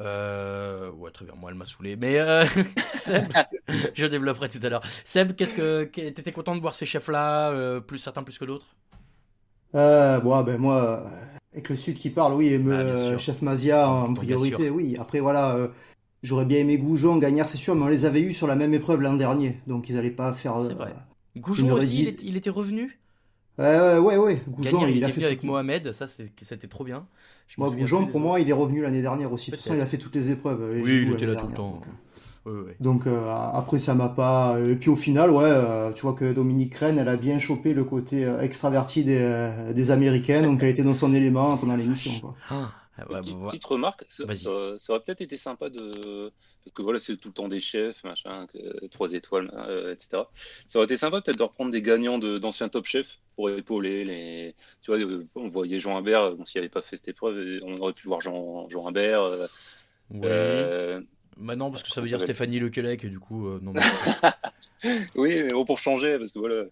[0.00, 1.34] Euh, ouais, très bien.
[1.34, 1.96] Moi, elle m'a saoulé.
[1.96, 2.44] Mais euh,
[2.84, 3.32] Seb,
[3.94, 4.84] je développerai tout à l'heure.
[5.04, 8.76] Seb, qu'est-ce que t'étais content de voir ces chefs-là, euh, plus certains plus que d'autres?
[9.74, 11.10] Euh, bon, ben moi,
[11.52, 14.96] avec le Sud qui parle, oui, et me, Ah, chef Mazia en priorité, oui.
[14.98, 15.68] Après, voilà, euh,
[16.24, 18.74] j'aurais bien aimé Goujon, Gagnard, c'est sûr, mais on les avait eus sur la même
[18.74, 20.58] épreuve l'an dernier, donc ils allaient pas faire.
[20.58, 20.90] C'est euh, vrai.
[21.36, 22.98] une Goujon aussi, il, était- il était revenu.
[23.56, 24.42] Ouais, ouais, ouais, ouais.
[24.48, 27.06] Goujon, Gagnard, il, il a était fait venu avec tout- Mohamed, ça c'était trop bien.
[27.46, 29.50] Je Moi, Goujon, pour moi, il est revenu l'année dernière aussi.
[29.52, 30.60] De toute façon, il a fait toutes les épreuves.
[30.60, 31.80] euh, Oui, il était là tout le temps.
[32.46, 32.72] Oui.
[32.78, 34.58] Donc euh, après ça m'a pas.
[34.60, 37.72] Et puis au final, ouais, euh, tu vois que Dominique Rennes, elle a bien chopé
[37.72, 41.74] le côté euh, extraverti des, euh, des Américaines, donc elle était dans son élément pendant
[41.74, 42.10] l'émission.
[42.20, 42.34] quoi.
[42.96, 44.36] Ah, ouais, Petite, bah, petite remarque, ça, Vas-y.
[44.38, 46.32] ça- ça aurait peut-être été sympa de.
[46.64, 50.22] Parce que voilà, c'est tout le temps des chefs, machin, que- trois étoiles, euh, etc.
[50.68, 54.04] Ça aurait été sympa peut-être de reprendre des gagnants de- d'anciens top chefs pour épauler
[54.04, 54.54] les.
[54.80, 57.76] Tu vois, euh, on voyait Jean Imbert, bon, s'il n'avait pas fait cette épreuve, on
[57.78, 59.46] aurait pu voir Jean, Jean euh,
[60.22, 61.00] euh,
[61.36, 63.72] Bah non, parce que ça veut dire Stéphanie Lequelec, et du coup, euh, non.
[63.72, 63.80] mais-
[65.16, 66.64] Oui, mais bon, pour changer, parce que voilà,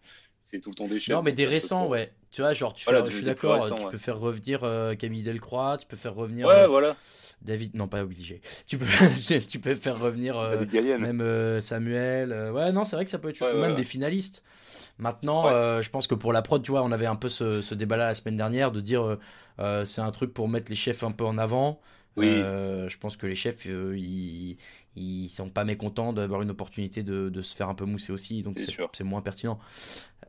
[0.45, 1.15] c'est tout le temps des chefs.
[1.15, 2.13] Non, mais des récents, ouais.
[2.31, 3.91] Tu vois, genre, tu Voilà, fais- je suis d'accord, récents, tu ouais.
[3.91, 6.97] peux faire revenir euh, Camille Delcroix, tu peux faire revenir Ouais, euh, voilà.
[7.43, 8.41] David, non, pas obligé.
[8.67, 8.87] Tu peux,
[9.49, 10.65] tu peux faire revenir euh,
[10.99, 12.33] même euh, Samuel.
[12.33, 13.41] euh, ouais, non, c'est vrai que ça peut être.
[13.43, 13.77] Ouais, Ou ouais, même ouais.
[13.77, 14.43] des finalistes.
[14.99, 15.53] Maintenant, Ouais.
[15.53, 17.75] euh, je pense que pour la prod, tu vois, on avait un peu ce, ce
[17.75, 19.19] débat-là la semaine dernière de dire euh,
[19.59, 21.81] euh, c'est un truc pour mettre les chefs un peu en avant.
[22.17, 22.27] Oui.
[22.29, 24.57] Euh, je pense que les chefs, euh, ils,
[24.97, 28.43] ils sont pas mécontents d'avoir une opportunité de, de se faire un peu mousser aussi,
[28.43, 28.59] donc
[28.93, 29.59] C'est moins pertinent.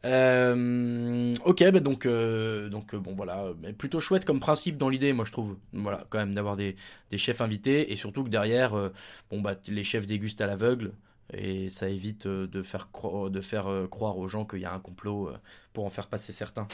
[0.05, 5.13] Euh, ok, bah donc, euh, donc bon voilà, mais plutôt chouette comme principe dans l'idée,
[5.13, 5.57] moi je trouve.
[5.71, 6.75] Voilà, quand même d'avoir des,
[7.09, 8.89] des chefs invités et surtout que derrière, euh,
[9.31, 10.91] bon bah les chefs dégustent à l'aveugle
[11.33, 14.79] et ça évite de faire cro- de faire croire aux gens qu'il y a un
[14.79, 15.29] complot
[15.71, 16.67] pour en faire passer certains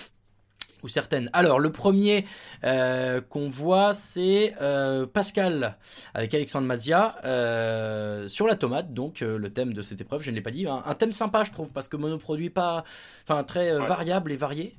[0.84, 1.30] ou certaines.
[1.34, 2.26] Alors, le premier
[2.64, 5.78] euh, qu'on voit, c'est euh, Pascal
[6.14, 10.36] avec Alexandre Mazia euh, sur la tomate, donc le thème de cette épreuve, je ne
[10.36, 10.68] l'ai pas dit.
[10.68, 12.84] Un, un thème sympa, je trouve, parce que monoproduit pas.
[13.28, 13.86] Enfin, très Ouais.
[13.86, 14.78] variable et varié.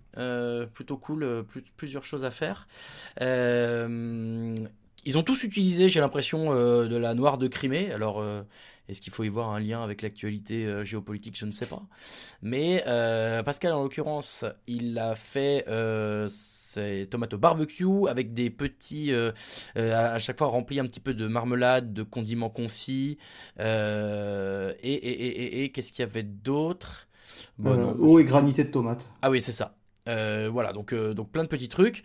[0.75, 2.67] plutôt cool, plus- plusieurs choses à faire.
[5.07, 7.93] Ils ont tous utilisé, j'ai l'impression, de la noire de Crimée.
[7.93, 8.23] Alors,
[8.91, 11.39] est-ce qu'il faut y voir un lien avec l'actualité euh, géopolitique?
[11.39, 11.83] Je ne sais pas.
[12.43, 18.51] Mais euh, Pascal, en l'occurrence, il a fait euh, ses tomates au barbecue avec des
[18.51, 19.31] petits, euh,
[19.77, 23.19] à chaque fois remplis un petit peu de marmelade, de condiments confits.
[23.59, 23.65] et
[24.83, 27.07] et, et, et, qu'est-ce qu'il y avait d'autre?
[27.59, 29.09] Bon, non, eau et granité de tomates.
[29.23, 29.77] ah oui, c'est ça.
[30.07, 32.03] Voilà, donc, donc plein de petits trucs.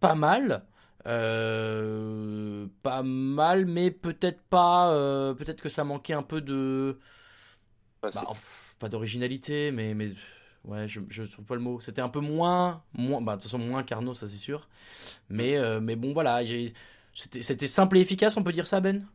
[0.00, 0.64] Pas mal.
[1.08, 4.92] Euh, pas mal, mais peut-être pas.
[4.94, 6.98] euh, peut-être que ça manquait un peu de.
[8.02, 10.12] Bah, Bah, pff, pas d'originalité, mais, mais.
[10.64, 11.80] Ouais, je, je trouve pas le mot.
[11.80, 12.84] C'était un peu moins.
[12.92, 14.68] moins bah, de toute façon, moins qu'Arnaud, ça c'est sûr.
[15.30, 16.42] Mais, euh, mais bon, voilà.
[17.14, 19.06] C'était simple et efficace, on peut dire ça, Ben?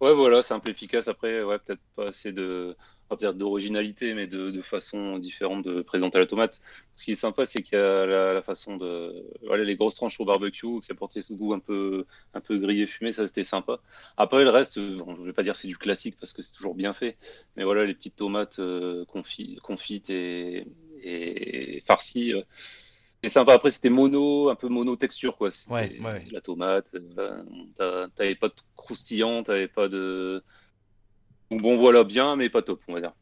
[0.00, 1.08] Ouais, voilà, simple, efficace.
[1.08, 2.76] Après, ouais, peut-être pas assez de.
[3.10, 6.60] Va dire d'originalité, mais de, de, façon différente de présenter la tomate.
[6.96, 10.18] Ce qui est sympa, c'est qu'il y a la, façon de, voilà, les grosses tranches
[10.20, 13.44] au barbecue, que ça portait ce goût un peu, un peu grillé fumé, ça c'était
[13.44, 13.80] sympa.
[14.16, 16.74] Après le reste, bon, je vais pas dire c'est du classique parce que c'est toujours
[16.74, 17.16] bien fait,
[17.56, 20.66] mais voilà les petites tomates euh, confites et,
[21.02, 22.32] et farcies.
[22.34, 22.42] Euh,
[23.22, 23.54] c'est sympa.
[23.54, 25.50] Après, c'était mono, un peu mono texture, quoi.
[25.68, 26.24] Ouais, ouais.
[26.30, 26.94] La tomate,
[27.80, 30.42] euh, t'avais pas de croustillant, t'avais pas de.
[31.50, 33.12] Bon, voilà, bien, mais pas top, on va dire.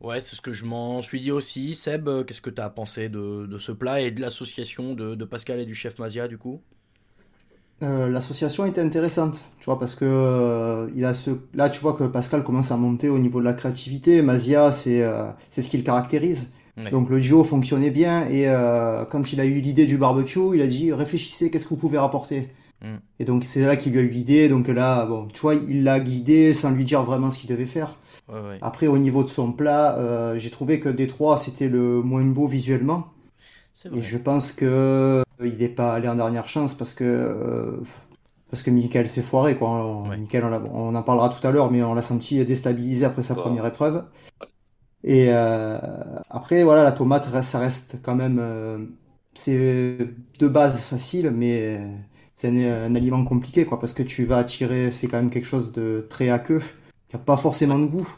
[0.00, 1.74] Ouais, c'est ce que je m'en suis dit aussi.
[1.74, 5.60] Seb, euh, qu'est-ce que tu as pensé de, ce plat et de l'association de, Pascal
[5.60, 6.60] et du chef Mazia, du coup?
[7.82, 11.30] Euh, L'association était intéressante, tu vois, parce que il a ce...
[11.54, 14.22] là, tu vois que Pascal commence à monter au niveau de la créativité.
[14.22, 15.04] Mazia, c'est
[15.50, 16.52] c'est ce qui le caractérise.
[16.90, 18.46] Donc le duo fonctionnait bien et
[19.10, 21.98] quand il a eu l'idée du barbecue, il a dit réfléchissez, qu'est-ce que vous pouvez
[21.98, 22.48] rapporter?
[22.84, 22.96] Mm.
[23.18, 24.48] Et donc c'est là qu'il lui a eu l'idée.
[24.48, 27.66] Donc là, bon, tu vois, il l'a guidé sans lui dire vraiment ce qu'il devait
[27.66, 27.96] faire.
[28.62, 32.24] Après, au niveau de son plat, euh, j'ai trouvé que des trois, c'était le moins
[32.24, 33.08] beau visuellement.
[33.92, 37.82] Et je pense que euh, il n'est pas allé en dernière chance parce que euh,
[38.50, 39.68] parce que Michael s'est foiré quoi.
[39.68, 40.10] On,
[40.72, 44.04] on, en parlera tout à l'heure, mais on l'a senti déstabilisé après sa première épreuve.
[45.02, 48.88] Et après, voilà, la tomate, ça reste quand même,
[49.34, 49.98] c'est
[50.38, 51.80] de base facile, mais
[52.44, 55.72] c'est un, aliment compliqué, quoi, parce que tu vas attirer, c'est quand même quelque chose
[55.72, 56.60] de très aqueux,
[57.08, 58.08] qui n'a pas forcément de goût.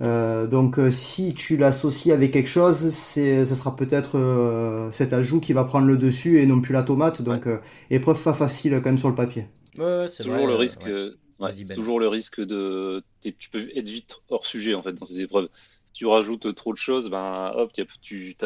[0.00, 5.12] Euh, donc euh, si tu l'associes avec quelque chose, c'est, ça sera peut-être euh, cet
[5.12, 7.20] ajout qui va prendre le dessus et non plus la tomate.
[7.20, 7.46] Donc
[7.90, 9.46] épreuve pas facile quand même sur le papier.
[10.06, 10.88] c'est toujours le risque.
[11.38, 11.66] Ben.
[11.74, 15.50] toujours le risque de, tu peux être vite hors sujet en fait dans ces épreuves.
[15.86, 18.36] Si tu rajoutes trop de choses, ben hop, tu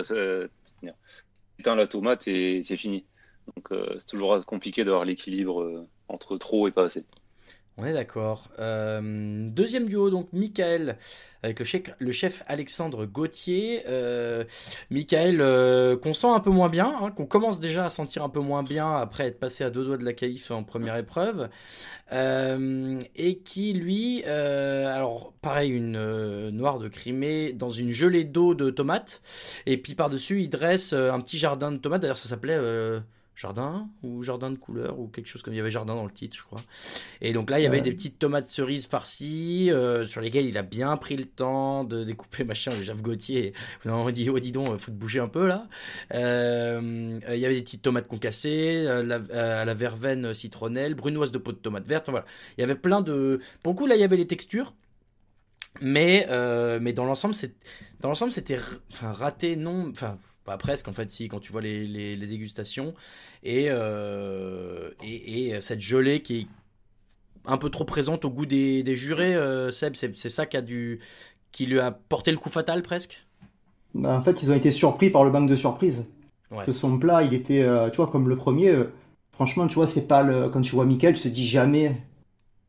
[1.60, 3.04] éteins la tomate et c'est fini.
[3.46, 7.04] Donc euh, c'est toujours compliqué d'avoir l'équilibre euh, entre trop et pas assez.
[7.76, 8.50] On est d'accord.
[8.60, 10.96] Euh, deuxième duo, donc Michael
[11.42, 13.82] avec le chef, le chef Alexandre Gauthier.
[14.90, 18.38] Michael qu'on sent un peu moins bien, hein, qu'on commence déjà à sentir un peu
[18.38, 21.48] moins bien après être passé à deux doigts de la caïf en première épreuve.
[22.12, 29.20] et qui, lui, alors pareil, une noire de Crimée dans une gelée d'eau de tomates.
[29.66, 32.02] Et puis par-dessus, il dresse un petit jardin de tomates.
[32.02, 32.56] D'ailleurs, ça s'appelait
[33.34, 36.10] jardin ou jardin de couleur ou quelque chose comme il y avait jardin dans le
[36.10, 36.60] titre, je crois.
[37.20, 40.56] Et donc là, il y avait des petites tomates cerises farcies euh, sur lesquelles il
[40.56, 42.70] a bien pris le temps de découper machin.
[42.70, 43.52] Le Jeff Gauthier,
[43.84, 45.68] on dit oh dis donc, faut te bouger un peu là.
[46.14, 51.32] Euh, il y avait des petites tomates concassées, euh, la, à la verveine citronnelle, brunoise
[51.32, 52.08] de peau de tomate verte.
[52.08, 52.24] voilà,
[52.56, 53.40] il y avait plein de.
[53.62, 54.74] Pour le coup, là, il y avait les textures.
[55.80, 56.28] Mais,
[56.80, 58.60] mais dans l'ensemble, c'était
[59.00, 59.90] raté, non.
[59.90, 62.94] Enfin, pas presque en fait si quand tu vois les, les, dégustations.
[63.42, 66.46] Et, euh, et, et, cette gelée qui est
[67.46, 70.62] un peu trop présente au goût des, des jurés euh, Seb c'est ça qui a
[70.62, 71.00] dû
[71.52, 73.26] qui lui a porté le coup fatal presque?
[73.94, 76.06] Bah, en fait ils ont été surpris par le banque de surprise.
[76.66, 78.72] Que son plat il était euh, tu vois comme le premier
[79.32, 82.00] franchement tu vois c'est pas le quand tu vois Michael tu te dis jamais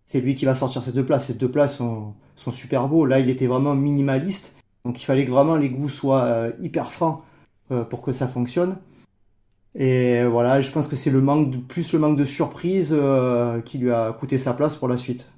[0.08, 1.20] c'est lui qui va sortir ces deux plats.
[1.20, 3.06] Ces deux plats sont, sont super beaux.
[3.06, 4.56] Là il était vraiment minimaliste.
[4.86, 7.24] Donc il fallait que vraiment les goûts soient hyper francs
[7.90, 8.78] pour que ça fonctionne.
[9.76, 13.62] Et voilà, je pense que c'est le manque de, plus le manque de surprise euh,
[13.62, 15.30] qui lui a coûté sa place pour la suite.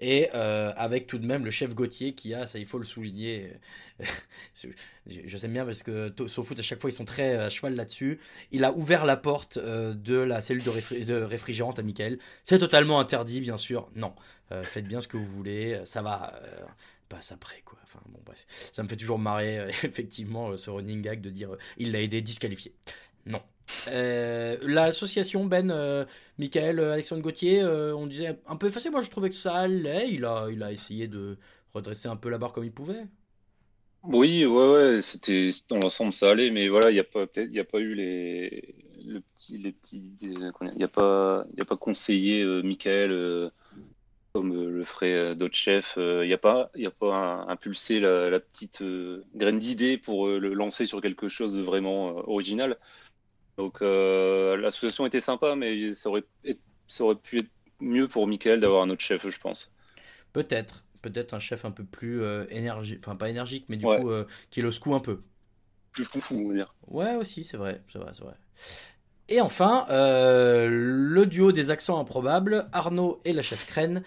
[0.00, 2.84] Et euh, avec tout de même le chef Gauthier qui a, ça il faut le
[2.84, 3.54] souligner,
[5.06, 8.20] je sais bien parce que foot à chaque fois ils sont très à cheval là-dessus,
[8.52, 12.20] il a ouvert la porte de la cellule de, de réfrigérante à Michael.
[12.44, 14.12] C'est totalement interdit bien sûr, non,
[14.62, 16.32] faites bien ce que vous voulez, ça va,
[17.08, 17.78] passe après quoi.
[17.82, 21.30] Enfin bon bref, ça me fait toujours marrer euh, effectivement euh, ce running gag de
[21.30, 22.72] dire euh, il l'a aidé disqualifié.
[23.26, 23.42] Non.
[23.86, 26.06] L'association Ben,
[26.38, 28.88] Michael, Alexandre Gauthier, on disait un peu effacé.
[28.88, 30.10] Moi je trouvais que ça allait.
[30.10, 31.36] Il a, il a essayé de
[31.74, 33.04] redresser un peu la barre comme il pouvait.
[34.04, 37.60] Oui, ouais, ouais, c'était dans l'ensemble ça allait, mais voilà, il n'y a pas il
[37.60, 43.50] a pas eu les, le petit, les petits, il n'y a a pas conseillé Michael
[44.32, 45.94] comme euh, le ferait euh, d'autres chefs.
[45.96, 48.82] Il euh, n'y a pas, y a pas impulsé la, petite
[49.34, 52.78] graine d'idée pour le lancer sur quelque chose de vraiment original.
[53.56, 56.24] Donc l'association était sympa, mais ça aurait,
[56.86, 59.72] ça aurait pu être mieux pour Michael d'avoir un autre chef, je pense.
[60.32, 64.10] Peut-être, peut-être un chef un peu plus énergique, enfin pas énergique, mais du coup
[64.50, 65.22] qui le secoue un peu.
[65.90, 66.74] Plus foufou, on va dire.
[66.86, 68.34] Ouais, aussi, c'est vrai, c'est vrai, c'est vrai.
[69.28, 74.02] Et enfin, euh, le duo des accents improbables, Arnaud et la chef Crène.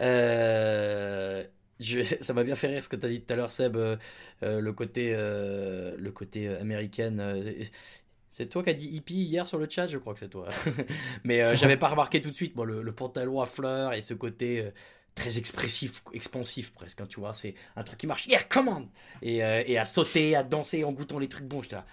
[0.00, 1.44] Euh,
[2.20, 3.96] ça m'a bien fait rire ce que tu as dit tout à l'heure, Seb, euh,
[4.42, 7.42] le côté, le côté américaine.
[8.30, 10.48] C'est toi qui as dit hippie hier sur le chat, je crois que c'est toi.
[11.24, 14.70] Mais j'avais pas remarqué tout de suite, moi, le, pantalon à fleurs et ce côté
[15.14, 17.32] très expressif, expansif presque, hein, tu vois.
[17.32, 18.26] C'est un truc qui marche.
[18.26, 18.88] Yeah, come on
[19.22, 21.62] et, et à sauter, à danser en goûtant les trucs bons.
[21.62, 21.86] J'étais là.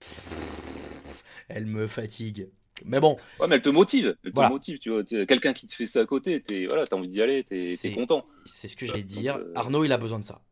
[0.00, 1.05] Pff,
[1.48, 2.48] Elle me fatigue.
[2.84, 3.16] Mais bon.
[3.40, 4.16] Ouais, mais elle te motive.
[4.24, 4.48] Elle Voilà.
[4.50, 5.02] te motive, tu vois.
[5.04, 8.26] Quelqu'un qui te fait ça à côté, t'es voilà, t'as envie d'y aller, t'es content.
[8.44, 9.36] C'est ce que j'allais dire.
[9.36, 10.42] euh, Arnaud, il a besoin de ça.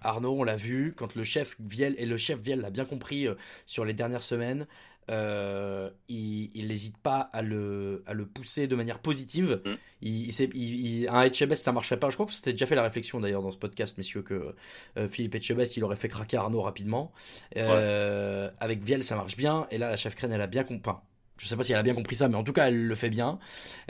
[0.00, 3.26] Arnaud, on l'a vu, quand le chef Viel, et le chef Viel l'a bien compris
[3.26, 3.34] euh,
[3.66, 4.66] sur les dernières semaines,
[5.10, 9.60] euh, il n'hésite pas à le, à le pousser de manière positive.
[9.64, 9.72] Mm.
[10.02, 12.10] Il, il sait- il- il- un Etchebest, ça marcherait pas.
[12.10, 14.54] Je crois que c'était déjà fait la réflexion d'ailleurs dans ce podcast, messieurs, que
[14.96, 17.12] euh, Philippe Etchebest, il aurait fait craquer Arnaud rapidement.
[17.56, 19.66] Euh, Avec Viel, ça marche bien.
[19.70, 20.80] Et là, la chef Crène, elle a bien compris.
[20.90, 21.00] enfin,
[21.36, 22.94] je sais pas si elle a bien compris ça, mais en tout cas, elle le
[22.94, 23.38] fait bien.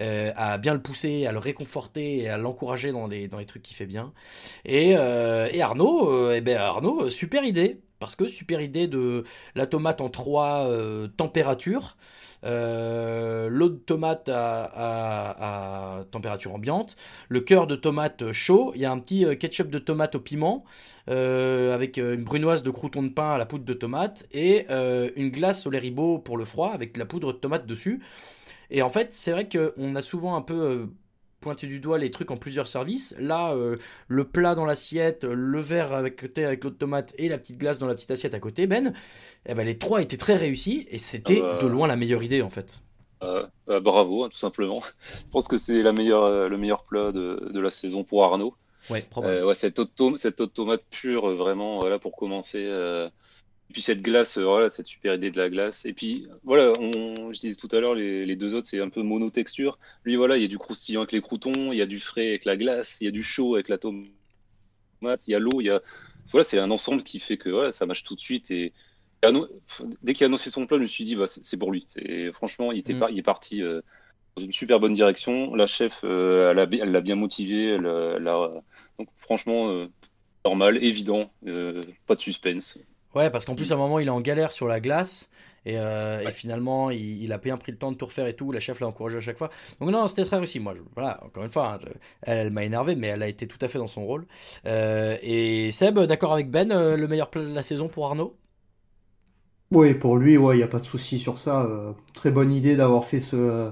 [0.01, 3.45] Euh, à bien le pousser, à le réconforter et à l'encourager dans les, dans les
[3.47, 4.13] trucs qu'il fait bien.
[4.65, 7.81] Et, euh, et Arnaud, euh, eh ben Arnaud, super idée.
[8.05, 11.97] Parce que super idée de la tomate en trois euh, températures.
[12.45, 16.97] Euh, l'eau de tomate à, température ambiante,
[17.29, 20.21] le cœur de tomate chaud, il y a un petit euh, ketchup de tomate au
[20.21, 20.65] piment,
[21.07, 25.67] avec une brunoise de crouton de pain à la poudre de tomate, et une glace
[25.67, 25.81] au lait
[26.25, 28.03] pour le froid, avec la poudre de tomate dessus.
[28.71, 30.89] Et en fait, c'est vrai qu'on a souvent un peu
[31.45, 33.15] pointé du doigt les trucs en plusieurs services.
[33.19, 33.77] Là, euh,
[34.09, 37.59] le plat dans l'assiette, le verre avec côté avec l'eau de tomate et la petite
[37.59, 38.95] glace dans la petite assiette à côté, Ben,
[39.45, 41.59] eh ben les trois étaient très réussis et c'était Ah bah.
[41.63, 42.81] de loin la meilleure idée en fait.
[43.23, 44.81] Euh, bah, bravo, hein, tout simplement.
[44.81, 48.25] Je pense que c'est la meilleure, euh, le meilleur plat de, de la saison pour
[48.25, 48.55] Arnaud.
[48.89, 49.43] Ouais, probablement.
[49.43, 52.67] Euh, ouais, cette eau de tomate pure, vraiment, pour commencer.
[53.71, 55.85] Et puis cette glace, euh, voilà, cette super idée de la glace.
[55.87, 58.91] Et puis, voilà, on, je disais tout à l'heure, les, les deux autres, c'est un
[58.91, 59.79] peu monotexture.
[60.05, 62.29] Lui, voilà, il y a du croustillant avec les croutons, il y a du frais
[62.29, 64.09] avec la glace, il y a du chaud avec la tomate,
[65.27, 65.81] il y a l'eau, il y a...
[66.31, 68.51] Voilà, c'est un ensemble qui fait que voilà, ça marche tout de suite.
[68.51, 68.73] Et,
[69.23, 69.27] et
[70.03, 71.87] dès qu'il a annoncé son plat, je me suis dit, bah, c'est pour lui.
[71.91, 73.07] C'est- Franchement, il, était Mm.
[73.11, 73.81] il est parti euh,
[74.37, 75.55] dans une super bonne direction.
[75.55, 77.71] La chef, euh, elle l'a bien motivé.
[77.71, 78.63] Elle, a- elle a-
[78.99, 79.87] donc, franchement, euh,
[80.45, 81.31] normal, évident,
[82.07, 82.79] pas de suspense.
[83.15, 85.31] Ouais, parce qu'en plus, à un moment, il est en galère sur la glace.
[85.67, 88.35] Et, euh, et finalement, il, il a bien pris le temps de tout refaire et
[88.35, 88.53] tout.
[88.53, 89.51] La chef l'a encouragé à chaque fois.
[89.81, 90.61] Donc, non, c'était très réussi.
[90.61, 91.89] Moi, je- voilà, encore une fois, hein, je-
[92.23, 94.27] elle, elle m'a énervé, mais elle a été tout à fait dans son rôle.
[94.67, 98.37] Euh, et Seb, d'accord avec Ben, euh, le meilleur plat de la saison pour Arnaud?
[99.71, 101.63] Oui, pour lui, ouais, il n'y a pas de souci sur ça.
[101.63, 103.71] Euh, très bonne idée d'avoir fait ce,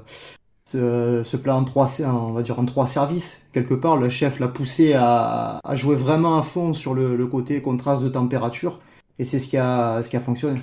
[0.66, 3.48] ce, ce plat en trois, on va dire en trois services.
[3.52, 7.26] Quelque part, le chef l'a poussé à, à jouer vraiment à fond sur le, le
[7.28, 8.80] côté contraste de température.
[9.18, 10.60] Et c'est ce qui a, ce qui a fonctionné.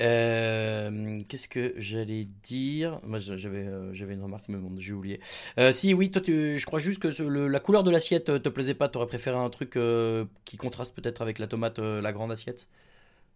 [0.00, 3.00] Euh, Qu'est-ce que j'allais dire?
[3.04, 5.20] Moi, j'avais euh, j'avais une remarque, mais bon, j'ai oublié.
[5.58, 8.24] Euh, si, oui, toi, tu- je crois juste que ce- le- la couleur de l'assiette
[8.42, 8.88] te plaisait pas.
[8.88, 12.66] T'aurais préféré un truc euh, qui contraste peut-être avec la tomate, la grande assiette?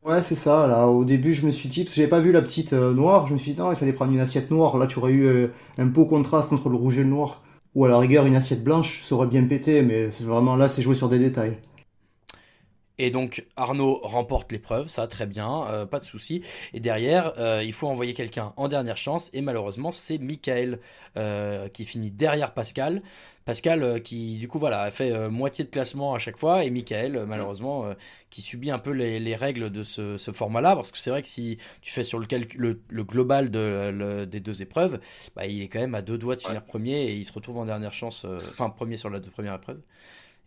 [0.03, 0.67] Ouais, c'est ça.
[0.67, 3.27] Là, au début, je me suis dit, parce que j'avais pas vu la petite noire,
[3.27, 4.79] je me suis dit, non, il fallait prendre une assiette noire.
[4.79, 7.43] Là, tu aurais eu un beau contraste entre le rouge et le noir.
[7.75, 10.69] Ou à la rigueur, une assiette blanche, ça aurait bien pété, mais c'est vraiment là,
[10.69, 11.59] c'est joué sur des détails.
[12.99, 16.43] Et donc Arnaud remporte l'épreuve, ça très bien, euh, pas de souci.
[16.73, 20.81] Et derrière, euh, il faut envoyer quelqu'un en dernière chance, et malheureusement c'est Michael
[21.19, 23.03] euh, qui finit derrière Pascal.
[23.45, 26.65] Pascal euh, qui du coup voilà a fait euh, moitié de classement à chaque fois,
[26.65, 27.93] et Michael euh, malheureusement euh,
[28.31, 31.21] qui subit un peu les, les règles de ce, ce format-là, parce que c'est vrai
[31.21, 34.99] que si tu fais sur le, calcul, le, le global de, le- des deux épreuves,
[35.37, 37.59] bah, il est quand même à deux doigts de finir premier, et il se retrouve
[37.59, 39.81] en dernière chance, euh, enfin premier sur la deux première épreuve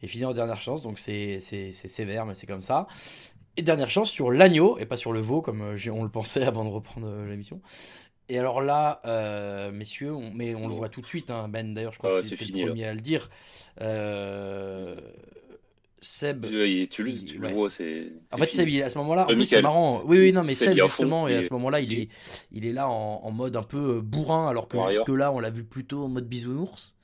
[0.01, 2.87] et finit en dernière chance, donc c'est sévère, mais c'est comme ça.
[3.57, 6.43] Et dernière chance sur l'agneau, et pas sur le veau, comme euh, on le pensait
[6.45, 7.61] avant de reprendre euh, l'émission.
[8.29, 11.73] Et alors là, euh, messieurs, on, mais on le voit tout de suite, hein, Ben
[11.73, 12.71] d'ailleurs, je crois Ah que tu fini, le là.
[12.73, 13.29] premier à le dire.
[13.81, 14.95] Euh,
[16.01, 16.45] Seb.
[16.45, 17.53] Tu le, tu le ouais.
[17.53, 18.13] vois, c'est.
[18.31, 18.55] En fait, fini.
[18.55, 20.01] Seb, il- à ce moment-là, en Euh, plus, c'est marrant.
[20.05, 22.09] Oui, oui, non, mais Seb, justement, et à ce moment-là, il est,
[22.51, 25.05] il est là en, en mode un peu bourrin, alors que Warrior.
[25.05, 26.95] jusque-là, on l'a vu plutôt en mode bisounours.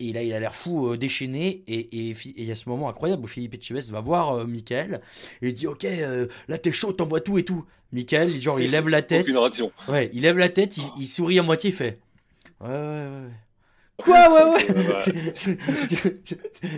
[0.00, 1.62] Et là, il a l'air fou, euh, déchaîné.
[1.68, 4.32] Et, et, fi- et il y a ce moment incroyable où Philippe Etchebest va voir
[4.32, 5.00] euh, Michael
[5.42, 7.64] et il dit Ok, euh, là, t'es chaud, t'envoies tout et tout.
[7.92, 9.22] Michael, genre, il lève la tête.
[9.22, 9.72] Aucune réaction.
[9.88, 11.98] Ouais, il lève la tête, il, il sourit à moitié, il fait
[12.60, 13.30] Ouais, ouais, ouais.
[14.02, 14.66] Quoi, ouais, ouais
[15.88, 15.96] Tu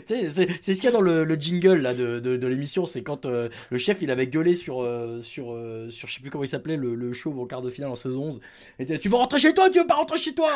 [0.07, 2.47] sais, C'est c'est ce qu'il y a dans le, le jingle là, de, de, de
[2.47, 6.15] l'émission, c'est quand euh, le chef il avait gueulé sur, euh, sur, euh, sur je
[6.15, 8.37] sais plus comment il s'appelait, le, le chauve en quart de finale en saison 11.
[8.79, 10.51] Et il disait, tu veux rentrer chez toi, tu veux pas rentrer chez toi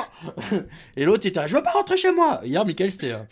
[0.96, 3.12] Et l'autre était là, je veux pas rentrer chez moi Hier, Michael c'était.
[3.12, 3.22] euh,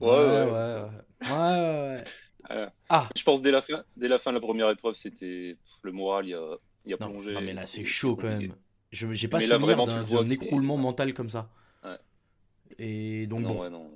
[0.00, 0.16] Ouais, ouais.
[0.16, 0.82] ouais, ouais.
[1.30, 2.04] ouais, ouais, ouais.
[2.52, 3.08] Euh, Ah.
[3.16, 6.26] Je pense dès la fin, dès la fin de la première épreuve, c'était le moral,
[6.28, 7.32] il a, il a Non, plongé.
[7.32, 8.52] non, mais là c'est chaud quand même.
[8.92, 11.50] Je J'ai pas Mais souvenir d'un écroulement mental comme ça.
[12.78, 13.60] Et donc Non, bon.
[13.62, 13.86] ouais, non.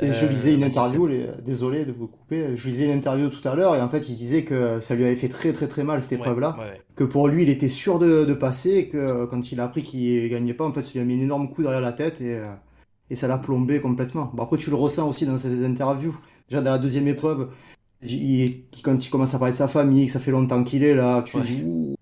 [0.00, 3.30] Et je Euh, lisais une interview, les- désolé de vous couper, je lisais une interview
[3.30, 5.68] tout à l'heure et en fait il disait que ça lui avait fait très très
[5.68, 6.80] très mal cette épreuve-là, ouais, ouais.
[6.96, 9.64] que pour lui il était sûr de, de passer et que euh, quand il a
[9.64, 11.92] appris qu'il gagnait pas, en fait ça lui a mis un énorme coup derrière la
[11.94, 12.44] tête et, euh,
[13.08, 14.30] et ça l'a plombé complètement.
[14.34, 16.18] Bon, après, tu le ressens aussi dans ces interviews.
[16.50, 17.48] Déjà, dans la deuxième épreuve,
[18.02, 20.94] il- quand il commence à parler de sa famille, que ça fait longtemps qu'il est
[20.94, 21.94] là, tu dis, ouh,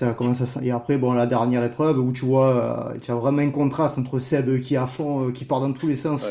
[0.00, 0.46] ça commence à...
[0.46, 3.50] sen- Et après, bon, la dernière épreuve où tu vois, euh, tu as vraiment un
[3.50, 6.24] contraste entre Seb qui est à fond, euh, qui part dans tous les sens,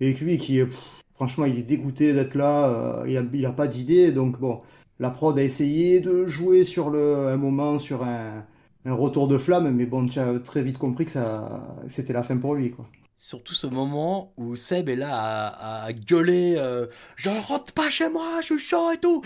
[0.00, 0.78] et lui qui, est, pff,
[1.14, 4.60] franchement, il est dégoûté d'être là, euh, il a, il a pas d'idée, donc bon,
[4.98, 8.44] la prod a essayé de jouer sur le, un moment, sur un,
[8.86, 12.22] un retour de flamme, mais bon, tu as très vite compris que ça, c'était la
[12.22, 12.86] fin pour lui, quoi.
[13.22, 16.86] Surtout ce moment où Seb est là à, à gueuler euh,
[17.16, 19.20] Je rentre pas chez moi, je suis chaud et tout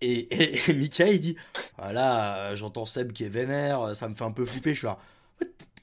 [0.00, 1.36] Et, et, et Mika il dit
[1.76, 4.74] Voilà, euh, j'entends Seb qui est vénère, ça me fait un peu flipper.
[4.74, 4.98] Je suis là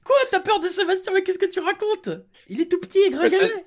[0.03, 0.15] Quoi?
[0.31, 1.13] T'as peur de Sébastien?
[1.13, 2.09] Mais qu'est-ce que tu racontes?
[2.49, 3.65] Il est tout petit et Ouais, gringalet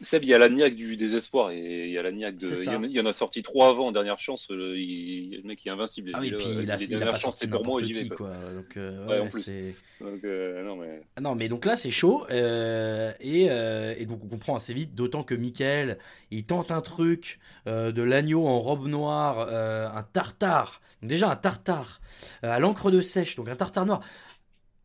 [0.00, 2.64] Seb, il y a la niaque du désespoir et il y a de.
[2.64, 4.48] Il y, en a, il y en a sorti trois avant en dernière chance.
[4.50, 6.12] Le, il- le mec est invincible.
[6.14, 8.30] Ah oui, puis il a, il a pas chances, sorti c'est pour moi qui, quoi.
[8.54, 9.42] Donc, euh, Ouais, ouais, en plus.
[9.42, 11.02] c'est- Donc, euh, non, mais.
[11.16, 12.26] Ah Non, mais donc là, c'est chaud.
[12.30, 15.98] euh, et, euh, et donc, on comprend assez vite, d'autant que Michael,
[16.30, 20.80] il tente un truc de l'agneau en robe noire, un tartare.
[21.02, 22.00] Donc, déjà, un tartare
[22.42, 24.00] à l'encre de sèche, donc un tartare noir.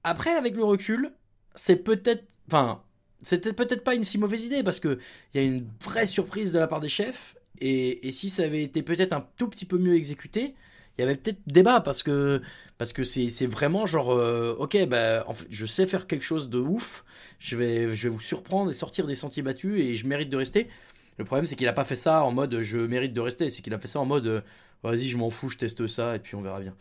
[0.03, 1.11] Après, avec le recul,
[1.55, 2.25] c'est peut-être.
[2.47, 2.83] Enfin,
[3.21, 4.99] c'était peut-être pas une si mauvaise idée parce que
[5.33, 7.35] il y a une vraie surprise de la part des chefs.
[7.61, 10.55] Et, si ça avait été peut-être un tout petit peu mieux exécuté,
[10.97, 12.41] il y avait peut-être débat parce que
[12.77, 16.23] parce que c'est c'est vraiment genre euh, ok bah en fait, je sais faire quelque
[16.23, 17.03] chose de ouf
[17.39, 20.37] je vais je vais vous surprendre et sortir des sentiers battus et je mérite de
[20.37, 20.69] rester
[21.17, 23.61] le problème c'est qu'il a pas fait ça en mode je mérite de rester c'est
[23.61, 24.41] qu'il a fait ça en mode euh,
[24.83, 26.75] vas-y je m'en fous je teste ça et puis on verra bien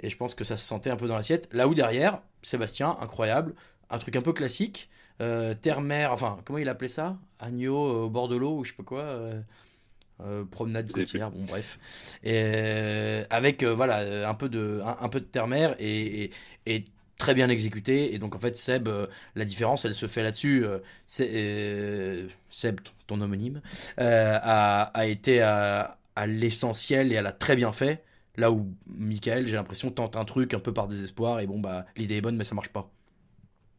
[0.00, 2.96] et je pense que ça se sentait un peu dans l'assiette là où derrière Sébastien
[3.02, 3.54] incroyable
[3.90, 4.88] un truc un peu classique
[5.22, 7.16] euh, terre-mer enfin comment il appelait ça?
[7.38, 11.44] Agneau euh, au bord de l'eau ou je sais pas quoi euh, promenade côtière, bon
[11.48, 11.78] bref,
[12.22, 16.30] et avec voilà un peu de un, un peu de terre-mer et, et,
[16.66, 16.84] et
[17.18, 18.14] très bien exécuté.
[18.14, 20.78] Et donc en fait Seb euh, la différence elle se fait là-dessus euh,
[21.20, 23.62] euh, Seb ton homonyme
[23.96, 28.04] a, a été à, à l'essentiel et elle a très bien fait.
[28.36, 31.84] Là où Michael j'ai l'impression tente un truc un peu par désespoir et bon bah
[31.96, 32.88] l'idée est bonne mais ça marche pas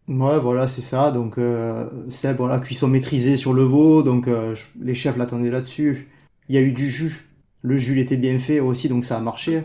[0.08, 1.12] Ouais, voilà, c'est ça.
[1.12, 4.04] Donc, euh, Seb, voilà, cuisson maîtrisée sur le veau.
[4.04, 6.10] Donc, euh, les chefs l'attendaient là-dessus.
[6.50, 7.30] Il y a eu du jus.
[7.62, 9.64] Le jus était bien fait aussi, donc ça a marché.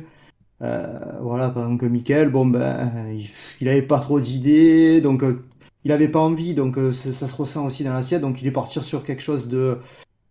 [0.62, 3.28] Euh, voilà, pendant que Michael, bon, ben, il,
[3.60, 5.00] il avait pas trop d'idées.
[5.00, 5.44] Donc, euh,
[5.84, 6.54] il avait pas envie.
[6.54, 8.20] Donc, euh, ça, se ressent aussi dans l'assiette.
[8.22, 9.78] Donc, il est parti sur quelque chose de,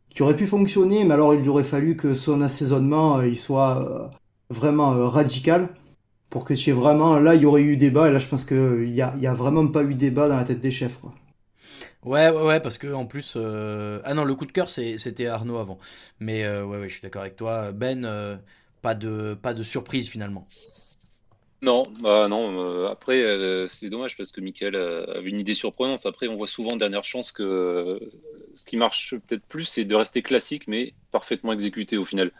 [0.09, 1.03] qui aurait pu fonctionner.
[1.03, 4.11] Mais alors, il aurait fallu que son assaisonnement, euh, il soit
[4.49, 5.69] vraiment radical
[6.29, 7.19] pour que tu aies vraiment.
[7.19, 9.27] Là, il y aurait eu débat, et là, je pense qu'il y a, il y
[9.27, 11.13] a vraiment pas eu débat dans la tête des chefs, quoi.
[12.03, 15.27] Ouais, ouais, ouais, parce que en plus, euh, ah non, le coup de cœur, c'était
[15.27, 15.77] Arnaud avant.
[16.19, 18.05] Mais euh, ouais, ouais, je suis d'accord avec toi, Ben.
[18.05, 18.37] euh,
[18.81, 20.47] pas de, pas de surprise finalement.
[21.63, 22.59] Non, bah non.
[22.85, 26.05] euh, après, euh, c'est dommage parce que Michael avait une idée surprenante.
[26.05, 27.99] Après, on voit souvent en dernière chance que euh,
[28.53, 32.31] ce qui marche peut-être plus, c'est de rester classique, mais parfaitement exécuté au final.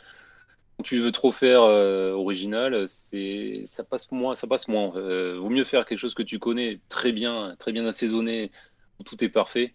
[0.84, 4.95] Tu veux trop faire euh, original, c'est ça passe moins, ça passe moins.
[4.95, 8.51] Euh, vaut mieux faire quelque chose que tu connais très bien, très bien assaisonné,
[8.99, 9.73] où tout est parfait,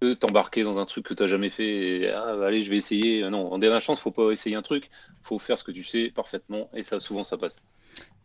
[0.00, 2.10] que t'embarquer dans un truc que t'as jamais fait.
[2.10, 3.28] Ah, allez, je vais essayer.
[3.28, 4.90] Non, en dernière chance, faut pas essayer un truc,
[5.22, 7.60] faut faire ce que tu sais parfaitement, et ça, souvent, ça passe.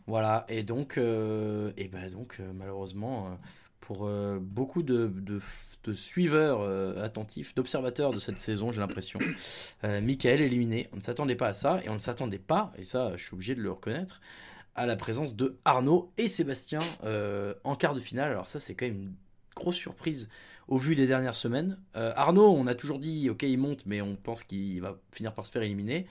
[0.07, 3.37] Voilà, et donc, euh, et ben donc malheureusement,
[3.83, 5.11] pour euh, beaucoup de,
[5.93, 9.19] suiveurs euh, attentifs, d'observateurs de cette saison, j'ai l'impression,
[9.83, 10.87] euh, Michael éliminé.
[10.93, 13.33] On ne s'attendait pas à ça, et on ne s'attendait pas, et ça, je suis
[13.33, 14.21] obligé de le reconnaître,
[14.75, 16.79] à la présence de Arnaud et Sébastien
[17.63, 18.31] en quart de finale.
[18.31, 19.13] Alors ça, c'est quand même une
[19.55, 20.29] grosse surprise
[20.67, 21.77] au vu des dernières semaines.
[21.93, 25.45] Arnaud, on a toujours dit, ok, il monte, mais on pense qu'il va finir par
[25.45, 26.07] se faire éliminer.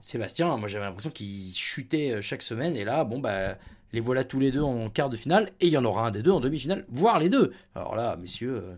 [0.00, 3.56] Sébastien, moi j'avais l'impression qu'il chutait chaque semaine et là, bon bah
[3.96, 6.10] les voilà tous les deux en quart de finale et il y en aura un
[6.10, 7.52] des deux en demi-finale, voire les deux.
[7.74, 8.76] Alors là, messieurs, euh,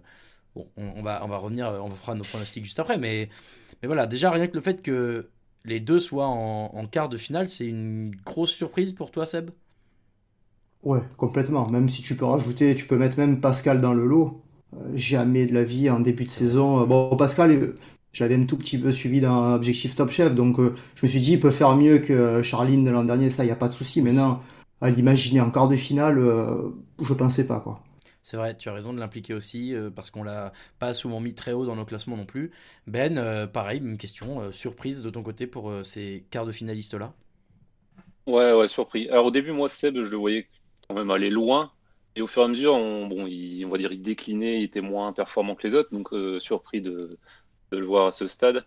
[0.54, 3.28] bon, on, on va on va revenir, on faire nos pronostics juste après, mais
[3.82, 5.28] mais voilà, déjà rien que le fait que
[5.64, 9.50] les deux soient en, quart de finale, c'est une grosse surprise pour toi, Seb?
[10.82, 11.68] Ouais, complètement.
[11.68, 14.42] Même si tu peux rajouter, tu peux mettre même Pascal dans le lot.
[14.74, 16.82] Euh, jamais de la vie en début de saison.
[16.82, 17.74] Euh, Bon, Pascal,
[18.12, 20.58] je l'avais un tout petit peu suivi dans Objectif Top Chef, donc
[20.94, 23.46] je me suis dit, il peut faire mieux que Charline de l'an dernier, ça, il
[23.46, 24.00] n'y a pas de souci.
[24.02, 24.42] Maintenant,
[24.81, 26.70] à l'imaginer en quart de finale, euh,
[27.01, 27.83] je pensais pas, quoi.
[28.22, 31.35] C'est vrai, tu as raison de l'impliquer aussi, euh, parce qu'on l'a pas souvent mis
[31.35, 32.53] très haut dans nos classements non plus.
[32.87, 36.53] Ben, euh, pareil, même question, euh, surprise de ton côté pour euh, ces quarts de
[36.53, 37.14] finalistes-là
[38.26, 39.09] Ouais, ouais, surpris.
[39.09, 40.49] Alors au début, moi, Seb, je le voyais
[40.89, 41.72] quand même aller loin.
[42.14, 44.64] Et au fur et à mesure, on, bon, il, on va dire, il déclinait, il
[44.64, 45.91] était moins performant que les autres.
[45.93, 47.18] Donc euh, surpris de,
[47.72, 48.66] de le voir à ce stade.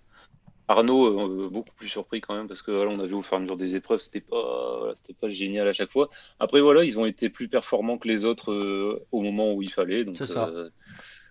[0.72, 3.34] Arnaud, euh, beaucoup plus surpris quand même, parce que voilà, on a vu au fur
[3.36, 6.10] et à mesure des épreuves, c'était pas, voilà, c'était pas génial à chaque fois.
[6.40, 9.72] Après, voilà, ils ont été plus performants que les autres euh, au moment où il
[9.72, 10.04] fallait.
[10.06, 10.56] Donc C'est ça.
[10.56, 10.70] euh,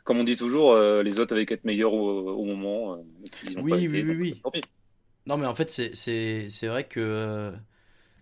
[0.05, 2.95] comme on dit toujours, euh, les autres avaient qu'à être meilleurs au, au moment.
[2.97, 3.03] euh,
[3.43, 4.43] ils Oui, pas oui, été, oui.
[5.27, 5.95] Non, mais en fait, c'est-
[6.69, 7.01] vrai que.
[7.01, 7.53] euh,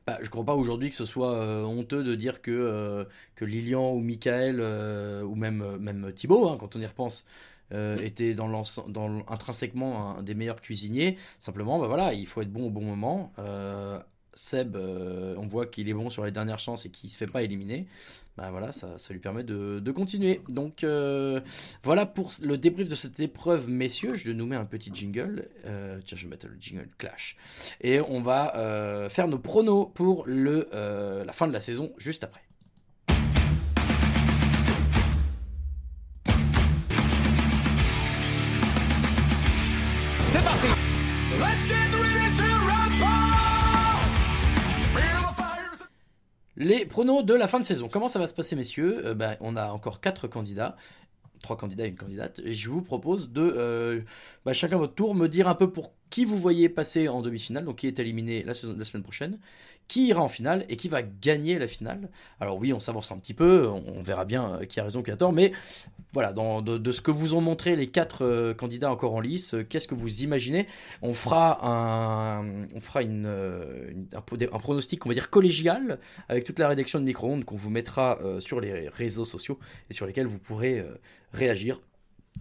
[0.07, 3.05] bah, je crois pas aujourd'hui que ce soit euh, honteux de dire que, euh,
[3.37, 7.27] que Lilian ou Michael euh, ou même, euh, même Thibaut, hein, quand on y repense,
[7.73, 8.49] euh, étaient dans
[8.89, 11.16] dans intrinsèquement un des meilleurs cuisiniers.
[11.39, 13.33] Simplement, bah voilà, il faut être bon au bon moment.
[13.39, 13.99] Euh,
[14.35, 17.27] Seb, euh, on voit qu'il est bon sur les dernières chances et qu'il se fait
[17.27, 17.87] pas éliminer.
[18.37, 20.41] Bah voilà, ça, ça lui permet de, de continuer.
[20.49, 21.41] Donc euh,
[21.83, 24.14] voilà pour le débrief de cette épreuve, messieurs.
[24.14, 25.49] Je nous mets un petit jingle.
[26.05, 27.37] Tiens, je vais mettre le jingle Clash.
[27.81, 32.47] Et on va faire nos pronos pour le, la fin de la saison juste après.
[46.61, 47.89] Les pronos de la fin de saison.
[47.89, 49.07] Comment ça va se passer, messieurs?
[49.07, 50.77] Euh, ben, On a encore quatre candidats.
[51.41, 52.41] Trois candidats et une candidate.
[52.45, 54.01] Et je vous propose de, euh,
[54.45, 57.65] bah, chacun votre tour, me dire un peu pour qui vous voyez passer en demi-finale,
[57.65, 59.39] donc qui est éliminé la, saison- la semaine prochaine,
[59.87, 62.09] qui ira en finale et qui va gagner la finale.
[62.41, 65.01] Alors oui, on s'avance un petit peu, on, on verra bien euh, qui a raison,
[65.01, 65.53] qui a tort, mais
[66.13, 69.21] voilà, dans, de, de ce que vous ont montré les quatre euh, candidats encore en
[69.21, 70.67] lice, euh, qu'est-ce que vous imaginez?
[71.03, 75.99] On fera un, on fera une, euh, une- un, pronostic, on va dire collégial,
[76.29, 79.59] avec toute la rédaction de Micro-ondes qu'on vous mettra sur les réseaux sociaux
[79.91, 80.85] et sur lesquels vous pourrez
[81.33, 81.81] réagir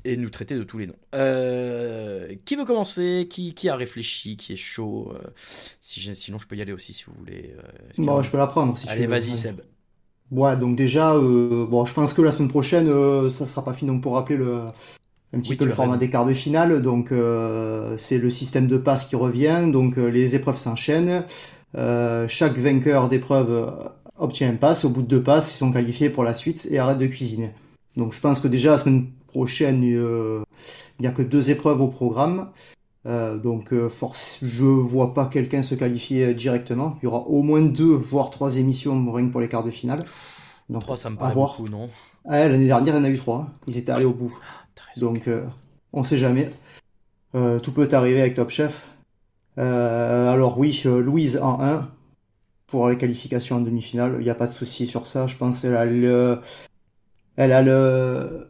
[0.05, 0.95] et nous traiter de tous les noms.
[1.15, 3.27] Euh, qui veut commencer?
[3.29, 4.37] Qui, qui a réfléchi?
[4.37, 5.11] Qui est chaud?
[5.15, 5.21] Euh,
[5.79, 7.55] si Sinon, je peux y aller aussi si vous voulez.
[7.57, 7.61] euh,
[7.97, 9.35] Bon, je peux la prendre si Allez, vas-y.
[9.35, 9.61] Seb.
[10.31, 13.73] Ouais, donc déjà, euh, bon, je pense que la semaine prochaine, euh, ça sera pas
[13.73, 13.91] fini.
[13.91, 14.65] Donc pour rappeler le,
[15.33, 15.97] un petit Oui, peu le format raison.
[15.97, 19.69] des quarts de finale, donc euh, c'est le système de passe qui revient.
[19.71, 21.25] Donc euh, les épreuves s'enchaînent.
[21.77, 23.73] Euh, chaque vainqueur d'épreuve
[24.17, 24.85] obtient un pass.
[24.85, 27.51] Au bout de deux passes, ils sont qualifiés pour la suite et arrêtent de cuisiner.
[27.97, 30.43] Donc je pense que déjà la semaine prochaine, euh,
[30.99, 32.49] il n'y a que deux épreuves au programme.
[33.07, 36.97] Euh, donc euh, force, je vois pas quelqu'un se qualifier directement.
[37.01, 39.71] Il y aura au moins deux, voire trois émissions rien que pour les quarts de
[39.71, 40.03] finale.
[40.69, 41.51] Donc, Trois, ça me paraît voir.
[41.51, 41.89] beaucoup, non
[42.25, 43.37] Ah, L'année dernière, il y en a eu trois.
[43.39, 43.53] hein.
[43.67, 44.37] Ils étaient allés au bout.
[44.97, 45.45] Donc, euh,
[45.93, 46.51] on sait jamais.
[47.35, 48.89] Euh, tout peut arriver avec Top Chef.
[49.57, 51.89] Euh, alors oui, euh, Louise en 1
[52.67, 54.17] pour les qualifications en demi-finale.
[54.19, 55.25] Il n'y a pas de souci sur ça.
[55.27, 56.41] Je pense qu'elle a le,
[57.37, 58.49] elle a le,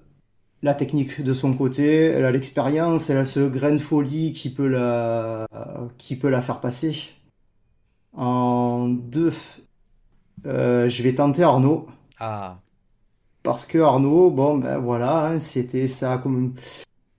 [0.63, 4.49] la technique de son côté, elle a l'expérience, elle a ce grain de folie qui
[4.53, 5.47] peut la,
[5.97, 6.95] qui peut la faire passer.
[8.13, 9.31] En 2,
[10.43, 11.87] je vais tenter Arnaud.
[12.19, 12.59] Ah,
[13.43, 16.53] Parce que Arnaud, bon, ben voilà, hein, c'était ça, comme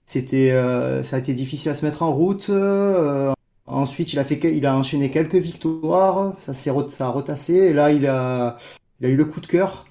[0.07, 2.49] c'était, euh, ça a été difficile à se mettre en route.
[2.51, 3.33] euh,
[3.67, 7.55] ensuite, il a fait, il a enchaîné quelques victoires, ça s'est, ça a retassé.
[7.55, 8.57] Et là, il a,
[9.01, 9.88] il a eu le coup de cœur.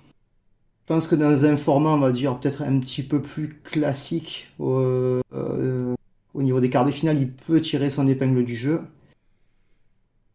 [0.89, 4.49] Je pense que dans un format, on va dire peut-être un petit peu plus classique,
[4.59, 5.95] euh, euh,
[6.33, 8.81] au niveau des quarts de finale, il peut tirer son épingle du jeu.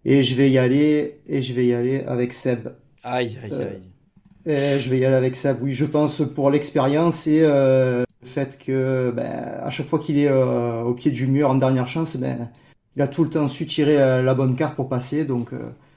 [0.05, 2.69] Et je vais y aller, et je vais y aller avec Seb.
[3.01, 4.75] aïe, aïe, Euh, aïe.
[4.75, 5.57] et je vais y aller avec ça.
[5.59, 10.31] Oui, je pense pour l'expérience et le fait que ben, à chaque fois qu'il est
[10.31, 12.51] au pied du mur en dernière chance, ben,
[12.95, 15.25] il a tout le temps su tirer la bonne carte pour passer.
[15.25, 15.49] Donc,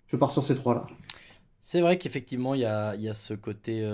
[0.06, 0.86] je pars sur ces trois-là.
[1.62, 3.84] C'est vrai qu'effectivement, il y a, il y a ce côté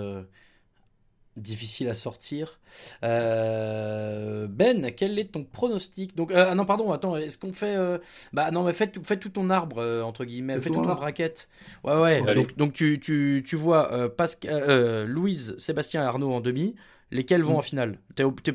[1.36, 2.60] difficile à sortir.
[3.04, 6.14] Euh, ben, quel est ton pronostic?
[6.16, 7.74] Donc, euh, ah non, pardon, attends, est-ce qu'on fait.
[7.76, 7.98] euh,
[8.32, 10.74] bah non, mais fais, tout- fais tout ton arbre, euh, entre guillemets, Fais fais tout
[10.76, 11.48] ton bracket.
[11.84, 16.32] Ouais, ouais, donc, donc tu, tu, tu vois euh, Pascal, euh, Louise, Sébastien et Arnaud
[16.32, 16.74] en demi.
[17.10, 17.56] Lesquels vont Mm.
[17.56, 17.98] en finale?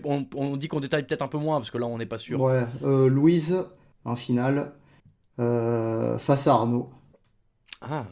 [0.04, 2.18] On, on dit qu'on détaille peut-être un peu moins, parce que là, on n'est pas
[2.18, 2.42] sûr.
[2.42, 3.64] Ouais, euh, Louise
[4.04, 4.72] en finale
[5.40, 6.90] euh, face à Arnaud.
[7.82, 8.08] Ah.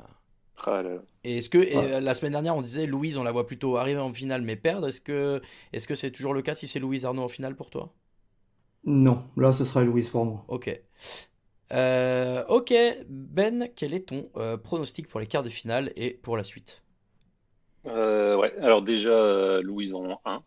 [0.63, 1.01] Ah là là.
[1.25, 1.93] Et est-ce que Ouais.
[1.93, 4.55] euh, la semaine dernière on disait Louise on la voit plutôt arriver en finale mais
[4.55, 5.41] perdre est-ce que
[5.73, 7.93] est-ce que c'est toujours le cas si c'est Louise Arnaud en finale pour toi?
[8.85, 10.45] Non, là, ce sera Louise pour moi.
[10.47, 10.69] Ok.
[11.73, 12.73] Euh, ok
[13.09, 16.83] Ben quel est ton euh, pronostic pour les quarts de finale et pour la suite?
[17.87, 20.43] Euh, ouais, alors déjà, euh, Louise en 1.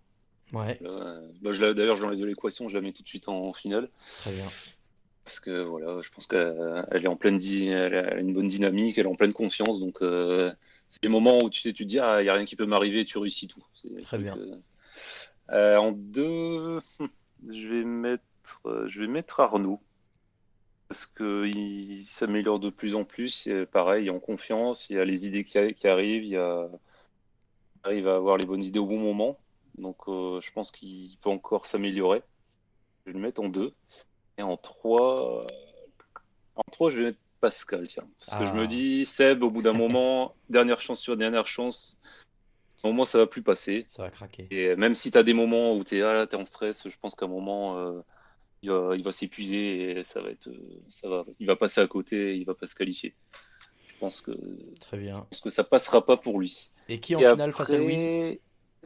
[0.52, 3.52] Ouais Euh, bah, d'ailleurs, je l'enlève de l'équation, je la mets tout de suite en
[3.52, 3.90] finale.
[4.16, 4.52] très bien.
[5.24, 7.40] Parce que voilà, je pense qu'elle elle est en pleine a
[7.86, 9.78] elle a une bonne dynamique, elle est en pleine confiance.
[9.78, 10.50] Donc, euh,
[10.90, 12.56] c'est les moments où tu sais, tu te dis, ah, il n'y a rien qui
[12.56, 13.64] peut m'arriver, tu réussis tout.
[14.02, 14.36] Très bien.
[14.36, 14.60] euh.
[15.50, 16.80] Euh, en deux,
[17.48, 18.22] je vais mettre,
[18.66, 19.80] euh, je vais mettre Arnaud.
[20.88, 23.46] Parce qu'il s'améliore de plus en plus.
[23.46, 26.30] Et pareil, il est en confiance, il y a les idées qui, qui arrivent, il
[26.30, 26.66] y a,
[27.84, 29.38] il arrive à avoir les bonnes idées au bon moment.
[29.76, 32.22] Donc, euh, je pense qu'il peut encore s'améliorer.
[33.04, 33.74] Je vais le mettre en deux.
[34.38, 35.46] Et en 3,
[36.56, 38.08] en 3, je vais mettre Pascal, tiens.
[38.20, 38.60] Parce que je Ah.
[38.62, 41.98] me dis, Seb, au bout d'un moment, dernière chance sur dernière chance,
[42.84, 43.86] Au moment, ça va plus passer.
[43.88, 44.46] Ça va craquer.
[44.52, 46.96] Et même si tu as des moments où tu es, ah, es en stress, je
[46.96, 48.00] pense qu'à un moment, euh,
[48.62, 50.48] il va, il va s'épuiser et ça va être,
[50.88, 53.16] ça va, il va passer à côté, il va pas se qualifier.
[53.88, 54.30] Je pense que,
[54.78, 55.16] Très bien.
[55.16, 56.70] je pense que ça passera pas pour lui.
[56.88, 58.38] Et qui en Et finale face à Louise?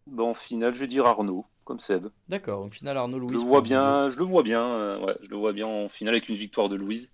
[0.07, 2.07] ben, En finale, je vais dire Arnaud, comme Seb.
[2.29, 3.33] D'accord, donc finale Arnaud Je Louise.
[3.35, 5.91] le pour vois bien, je le vois bien, euh, ouais, je le vois bien en
[5.91, 7.13] finale avec une victoire de Louise.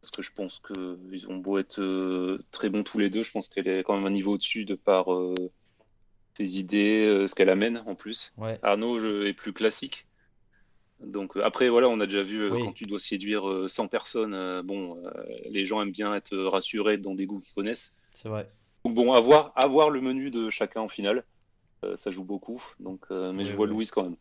[0.00, 3.30] Parce que je pense qu'ils ont beau être euh, très bons tous les deux, je
[3.30, 5.34] pense qu'elle est quand même un niveau au-dessus de par euh,
[6.36, 8.32] ses idées, euh, ce qu'elle amène en plus.
[8.38, 8.58] Ouais.
[8.62, 10.06] Arnaud je- est plus classique.
[11.00, 12.62] Donc après, voilà, on a déjà vu Oui.
[12.64, 15.02] quand tu dois séduire euh, 100 personnes, bon,
[15.48, 17.94] les gens aiment bien être rassurés dans des goûts qu'ils connaissent.
[18.12, 18.50] C'est vrai.
[18.84, 21.24] Donc bon, avoir, avoir le menu de chacun en finale,
[21.96, 22.62] ça joue beaucoup.
[22.80, 23.72] Donc, mais je vois oui.
[23.72, 24.16] Louise quand même.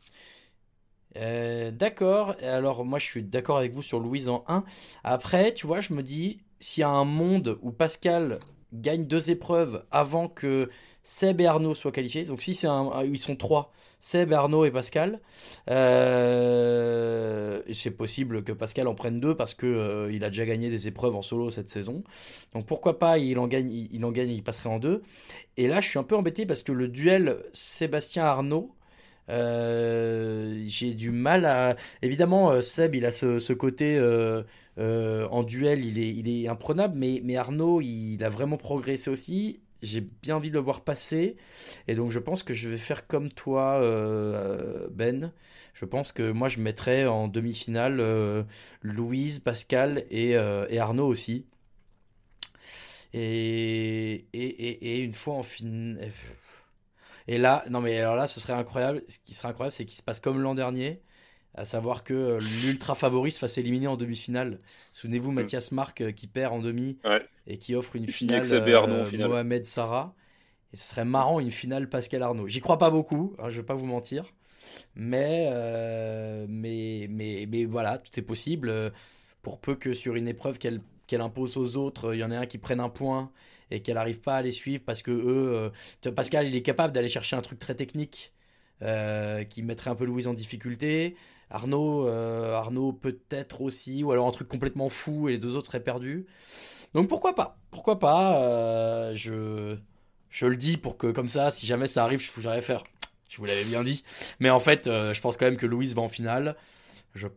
[1.18, 2.36] Euh, d'accord.
[2.42, 4.64] Alors, moi, je suis d'accord avec vous sur Louise en 1.
[5.04, 8.40] Après, tu vois, je me dis, s'il y a un monde où Pascal
[8.74, 10.70] gagne deux épreuves avant que
[11.04, 14.72] Seb et Arnaud soient qualifiés, donc si c'est un, ils sont trois, Seb, Arnaud et
[14.72, 15.20] Pascal,
[15.70, 20.70] euh, c'est possible que Pascal en prenne deux parce que euh, il a déjà gagné
[20.70, 22.04] des épreuves en solo cette saison.
[22.54, 25.02] Donc pourquoi pas, il en gagne, il, il en gagne, il passerait en deux.
[25.58, 28.72] Et là, je suis un peu embêté parce que le duel Sébastien-Arnaud,
[29.30, 31.76] euh, j'ai du mal à.
[32.02, 34.44] Évidemment, euh, Seb, il a ce, côté euh,
[34.78, 39.60] en duel, il est, il est imprenable, mais, mais Arnaud, il a vraiment progressé aussi.
[39.82, 41.38] J'ai bien envie de le voir passer.
[41.88, 43.82] Et donc, je pense que je vais faire comme toi,
[44.92, 45.32] Ben.
[45.74, 48.46] Je pense que moi, je mettrais en demi-finale
[48.82, 51.46] Louise, Pascal et, et Arnaud aussi.
[53.14, 56.12] Et, et, et, et une fois en finale.
[57.32, 59.04] Et là, non mais alors là, ce serait incroyable.
[59.08, 61.00] Ce qui serait incroyable, c'est qu'il se passe comme l'an dernier,
[61.54, 64.60] à savoir que euh, l'ultra favori se fasse éliminer en demi-finale.
[64.94, 67.24] Souvenez-vous, Mathias Marc euh, qui perd en demi Ouais.
[67.46, 69.28] et qui offre une finale en euh.
[69.28, 70.16] Mohamed Sarah.
[70.74, 72.48] Et ce serait marrant une finale Pascal Arnaud.
[72.48, 74.34] J'y crois pas beaucoup, hein, je vais pas vous mentir.
[74.96, 78.92] Mais, euh, mais, mais, mais voilà, tout est possible.
[79.44, 82.36] Pour peu que sur une épreuve qu'elle qu'elle impose aux autres, il y en ait
[82.36, 83.32] un qui prenne un point
[83.72, 85.72] et qu'elle n'arrive pas à les suivre parce que eux,
[86.06, 88.34] euh, Pascal, il est capable d'aller chercher un truc très technique
[88.82, 91.16] euh, qui mettrait un peu Louise en difficulté.
[91.50, 95.68] Arnaud, euh, Arnaud peut-être aussi, ou alors un truc complètement fou et les deux autres
[95.68, 96.26] seraient perdus.
[96.94, 97.58] Donc pourquoi pas?
[97.72, 99.14] Pourquoi pas?
[99.16, 99.78] je,
[100.30, 102.84] je le dis pour que comme ça, si jamais ça arrive, je pourrais faire.
[103.30, 104.04] Je vous l'avais bien dit.
[104.40, 106.56] Mais en fait, je pense quand même que Louise va en finale.
[107.14, 107.28] Je,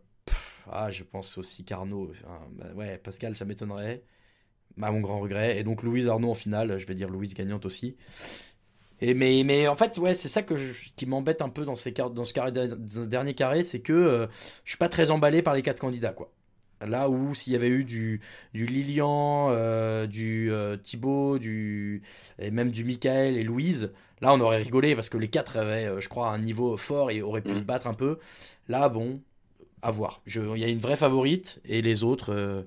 [0.71, 2.11] ah, je pense aussi qu'Arnaud.
[2.11, 4.03] enfin, bah ouais, Pascal, ça m'étonnerait.
[4.81, 5.59] À mon grand regret.
[5.59, 6.79] Et donc Louise Arnaud en finale.
[6.79, 7.95] Je vais dire Louise gagnante aussi.
[9.01, 11.75] Et mais, mais en fait, ouais, c'est ça que je- qui m'embête un peu dans,
[11.75, 14.27] ces, dans ce carré, dernier carré, c'est que euh,
[14.63, 16.31] je suis pas très emballé par les quatre candidats, quoi.
[16.85, 18.21] Là où s'il y avait eu du,
[18.53, 22.01] du Lilian, euh, du euh, Thibaut, du,
[22.39, 23.89] et même du Michael et Louise,
[24.21, 27.11] là on aurait rigolé parce que les quatre avaient, euh, je crois, un niveau fort
[27.11, 28.19] et auraient pu se battre un peu.
[28.67, 29.21] Là, bon,
[29.81, 30.21] à voir.
[30.27, 32.65] Il y a une vraie favorite et les autres,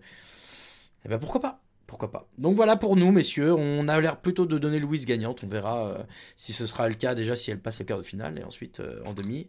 [1.04, 1.65] eh ben pourquoi pas?
[1.86, 2.28] Pourquoi pas?
[2.38, 3.54] Donc voilà pour nous, messieurs.
[3.54, 5.44] On a l'air plutôt de donner Louise gagnante.
[5.44, 6.02] On verra euh,
[6.34, 8.80] si ce sera le cas déjà si elle passe au quart de finale et ensuite
[8.80, 9.48] euh, en demi.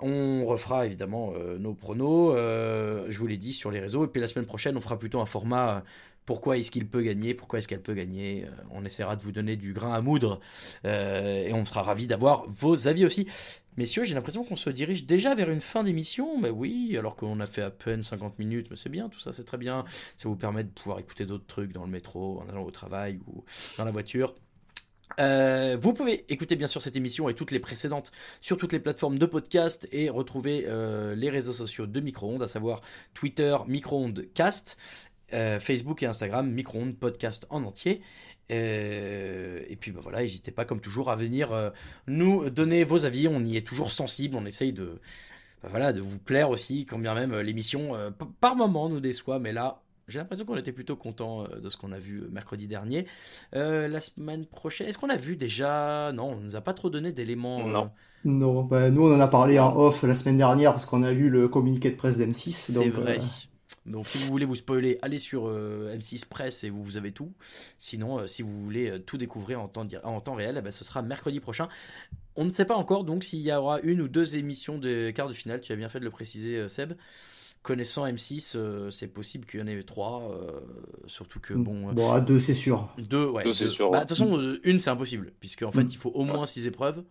[0.00, 4.04] On refera évidemment euh, nos pronos, je vous l'ai dit, sur les réseaux.
[4.04, 5.82] Et puis la semaine prochaine, on fera plutôt un format
[6.28, 8.44] pourquoi est-ce qu'il peut gagner, pourquoi est-ce qu'elle peut gagner.
[8.44, 10.40] Euh, on essaiera de vous donner du grain à moudre
[10.84, 13.26] euh, et on sera ravis d'avoir vos avis aussi.
[13.78, 16.38] Messieurs, j'ai l'impression qu'on se dirige déjà vers une fin d'émission.
[16.38, 18.66] Mais oui, alors qu'on a fait à peine 50 minutes.
[18.68, 19.86] Mais c'est bien, tout ça, c'est très bien.
[20.18, 23.20] Ça vous permet de pouvoir écouter d'autres trucs dans le métro, en allant au travail
[23.26, 23.42] ou
[23.78, 24.34] dans la voiture.
[25.20, 28.12] Euh, vous pouvez écouter bien sûr cette émission et toutes les précédentes
[28.42, 30.66] sur toutes les plateformes de podcast et retrouver
[31.16, 32.82] les réseaux sociaux de Micro-ondes, à savoir
[33.14, 34.76] Twitter, Micro-ondes Cast,
[35.32, 38.00] euh, Facebook et Instagram, Micro-ondes Podcast en entier.
[38.50, 41.70] Euh, et puis bah, voilà, n'hésitez pas comme toujours à venir euh,
[42.06, 45.00] nous donner vos avis, on y est toujours sensible, on essaye de,
[45.62, 48.10] bah, voilà, de vous plaire aussi, quand bien même euh, l'émission euh,
[48.40, 51.76] par moment nous déçoit, mais là j'ai l'impression qu'on était plutôt content euh, de ce
[51.76, 53.06] qu'on a vu mercredi dernier.
[53.54, 56.88] Euh, la semaine prochaine, est-ce qu'on a vu déjà Non, on nous a pas trop
[56.88, 57.68] donné d'éléments.
[57.68, 57.90] euh, Non.
[58.24, 61.12] Non, bah, nous on en a parlé en off la semaine dernière parce qu'on a
[61.12, 62.50] eu le communiqué de presse d'M6.
[62.50, 63.18] C'est vrai.
[63.18, 63.22] euh,
[63.88, 67.12] Donc si vous voulez vous spoiler, allez sur euh, M6 Presse et vous, vous avez
[67.12, 67.32] tout.
[67.78, 70.70] Sinon, euh, si vous voulez euh, tout découvrir en temps, en temps réel, eh ben,
[70.70, 71.68] ce sera mercredi prochain.
[72.36, 75.28] On ne sait pas encore donc s'il y aura une ou deux émissions de quart
[75.28, 75.60] de finale.
[75.60, 76.92] Tu as bien fait de le préciser, euh, Seb.
[77.62, 80.30] Connaissant M6, euh, c'est possible qu'il y en ait trois.
[80.30, 80.60] euh,
[81.06, 81.88] surtout que bon.
[81.88, 82.88] euh, Bon, à deux, c'est sûr.
[82.98, 83.42] Deux, ouais.
[83.42, 83.98] Deux, c'est sûr, Bah.
[83.98, 85.32] De toute façon, euh, une, c'est impossible.
[85.40, 85.88] Puisque, en fait, Mm.
[85.90, 87.02] il faut au moins six épreuves.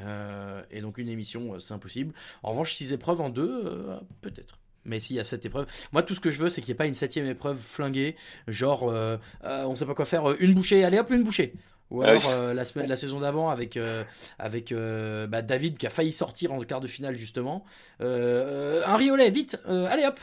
[0.00, 2.14] Euh, et donc, une émission, euh, c'est impossible.
[2.42, 4.58] En revanche, six épreuves en deux, euh, peut-être.
[4.88, 5.66] Mais s'il y a sept épreuves.
[5.92, 8.16] Moi, tout ce que je veux, c'est qu'il n'y ait pas une septième épreuve flinguée.
[8.48, 10.28] Genre, euh, euh, on sait pas quoi faire.
[10.30, 11.54] euh, une bouchée, allez hop, une bouchée.
[11.90, 12.28] Ou Ah alors oui.
[12.32, 14.04] euh, la, semaine, la saison d'avant avec, euh,
[14.38, 17.64] avec euh, bah, David qui a failli sortir en quart de finale justement.
[18.02, 20.20] Euh, un riolet, vite, euh, allez hop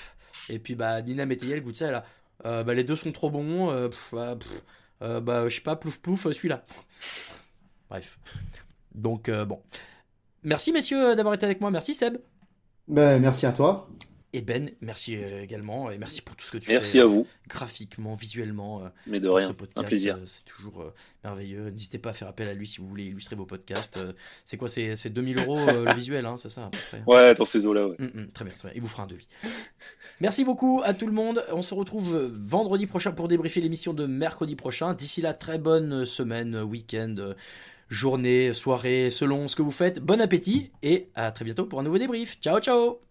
[0.50, 2.06] Et puis bah, Nina Métayer, goûte ça, là.
[2.46, 3.72] Euh, bah, les deux sont trop bons.
[3.72, 4.62] euh, pff, ah, pff,
[5.02, 6.64] euh, bah, je sais pas, plouf plouf, celui-là.
[7.90, 8.20] Bref.
[8.94, 9.62] Donc euh, bon.
[10.44, 11.72] Merci messieurs d'avoir été avec moi.
[11.72, 12.18] Merci Seb.
[12.88, 13.88] Ben, merci à toi.
[14.38, 15.90] Et Ben, merci euh, également.
[15.92, 17.00] Et merci pour tout ce que tu Merci fais.
[17.00, 17.26] à vous.
[17.48, 18.84] Graphiquement, visuellement.
[18.84, 20.16] euh, Mais de rien, ce un podcast, plaisir.
[20.18, 21.70] euh, c'est toujours euh, merveilleux.
[21.70, 23.96] N'hésitez pas à faire appel à lui si vous voulez illustrer vos podcasts.
[23.98, 24.12] Euh,
[24.44, 27.04] c'est quoi C'est c'est 2000 euros euh, le visuel, hein, c'est ça à peu près
[27.08, 27.96] Ouais, dans ces eaux-là, ouais.
[27.98, 28.76] Mm, mm, très bien, très bien.
[28.76, 29.28] Il vous fera un devis.
[30.20, 31.46] Merci beaucoup à tout le monde.
[31.54, 34.94] On se retrouve euh, vendredi prochain pour débriefer l'émission de mercredi prochain.
[34.94, 37.34] D'ici là, très bonne semaine, week-end, euh,
[37.88, 40.00] journée, soirée, selon ce que vous faites.
[40.02, 42.38] Bon appétit et à très bientôt pour un nouveau débrief.
[42.42, 43.05] Ciao, ciao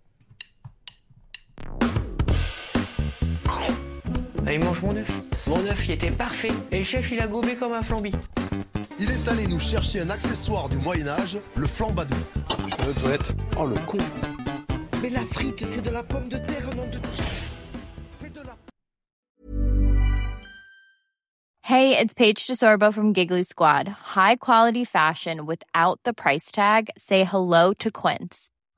[4.46, 5.20] Allez, mange mon œuf.
[5.46, 6.52] Mon œuf, il était parfait.
[6.70, 8.12] Et le chef, il a gobé comme un flambi.
[8.98, 12.14] Il est allé nous chercher un accessoire du Moyen-Âge, le flambadou.
[12.68, 13.32] Je vais aux toilettes.
[13.58, 13.98] Oh le con.
[15.02, 16.98] Mais la frite, c'est de la pomme de terre, nom de
[18.20, 18.56] C'est de la
[21.62, 23.88] Hey, it's Paige DeSorbo from Giggly Squad.
[23.88, 26.90] High quality fashion without the price tag.
[26.96, 28.50] Say hello to Quince.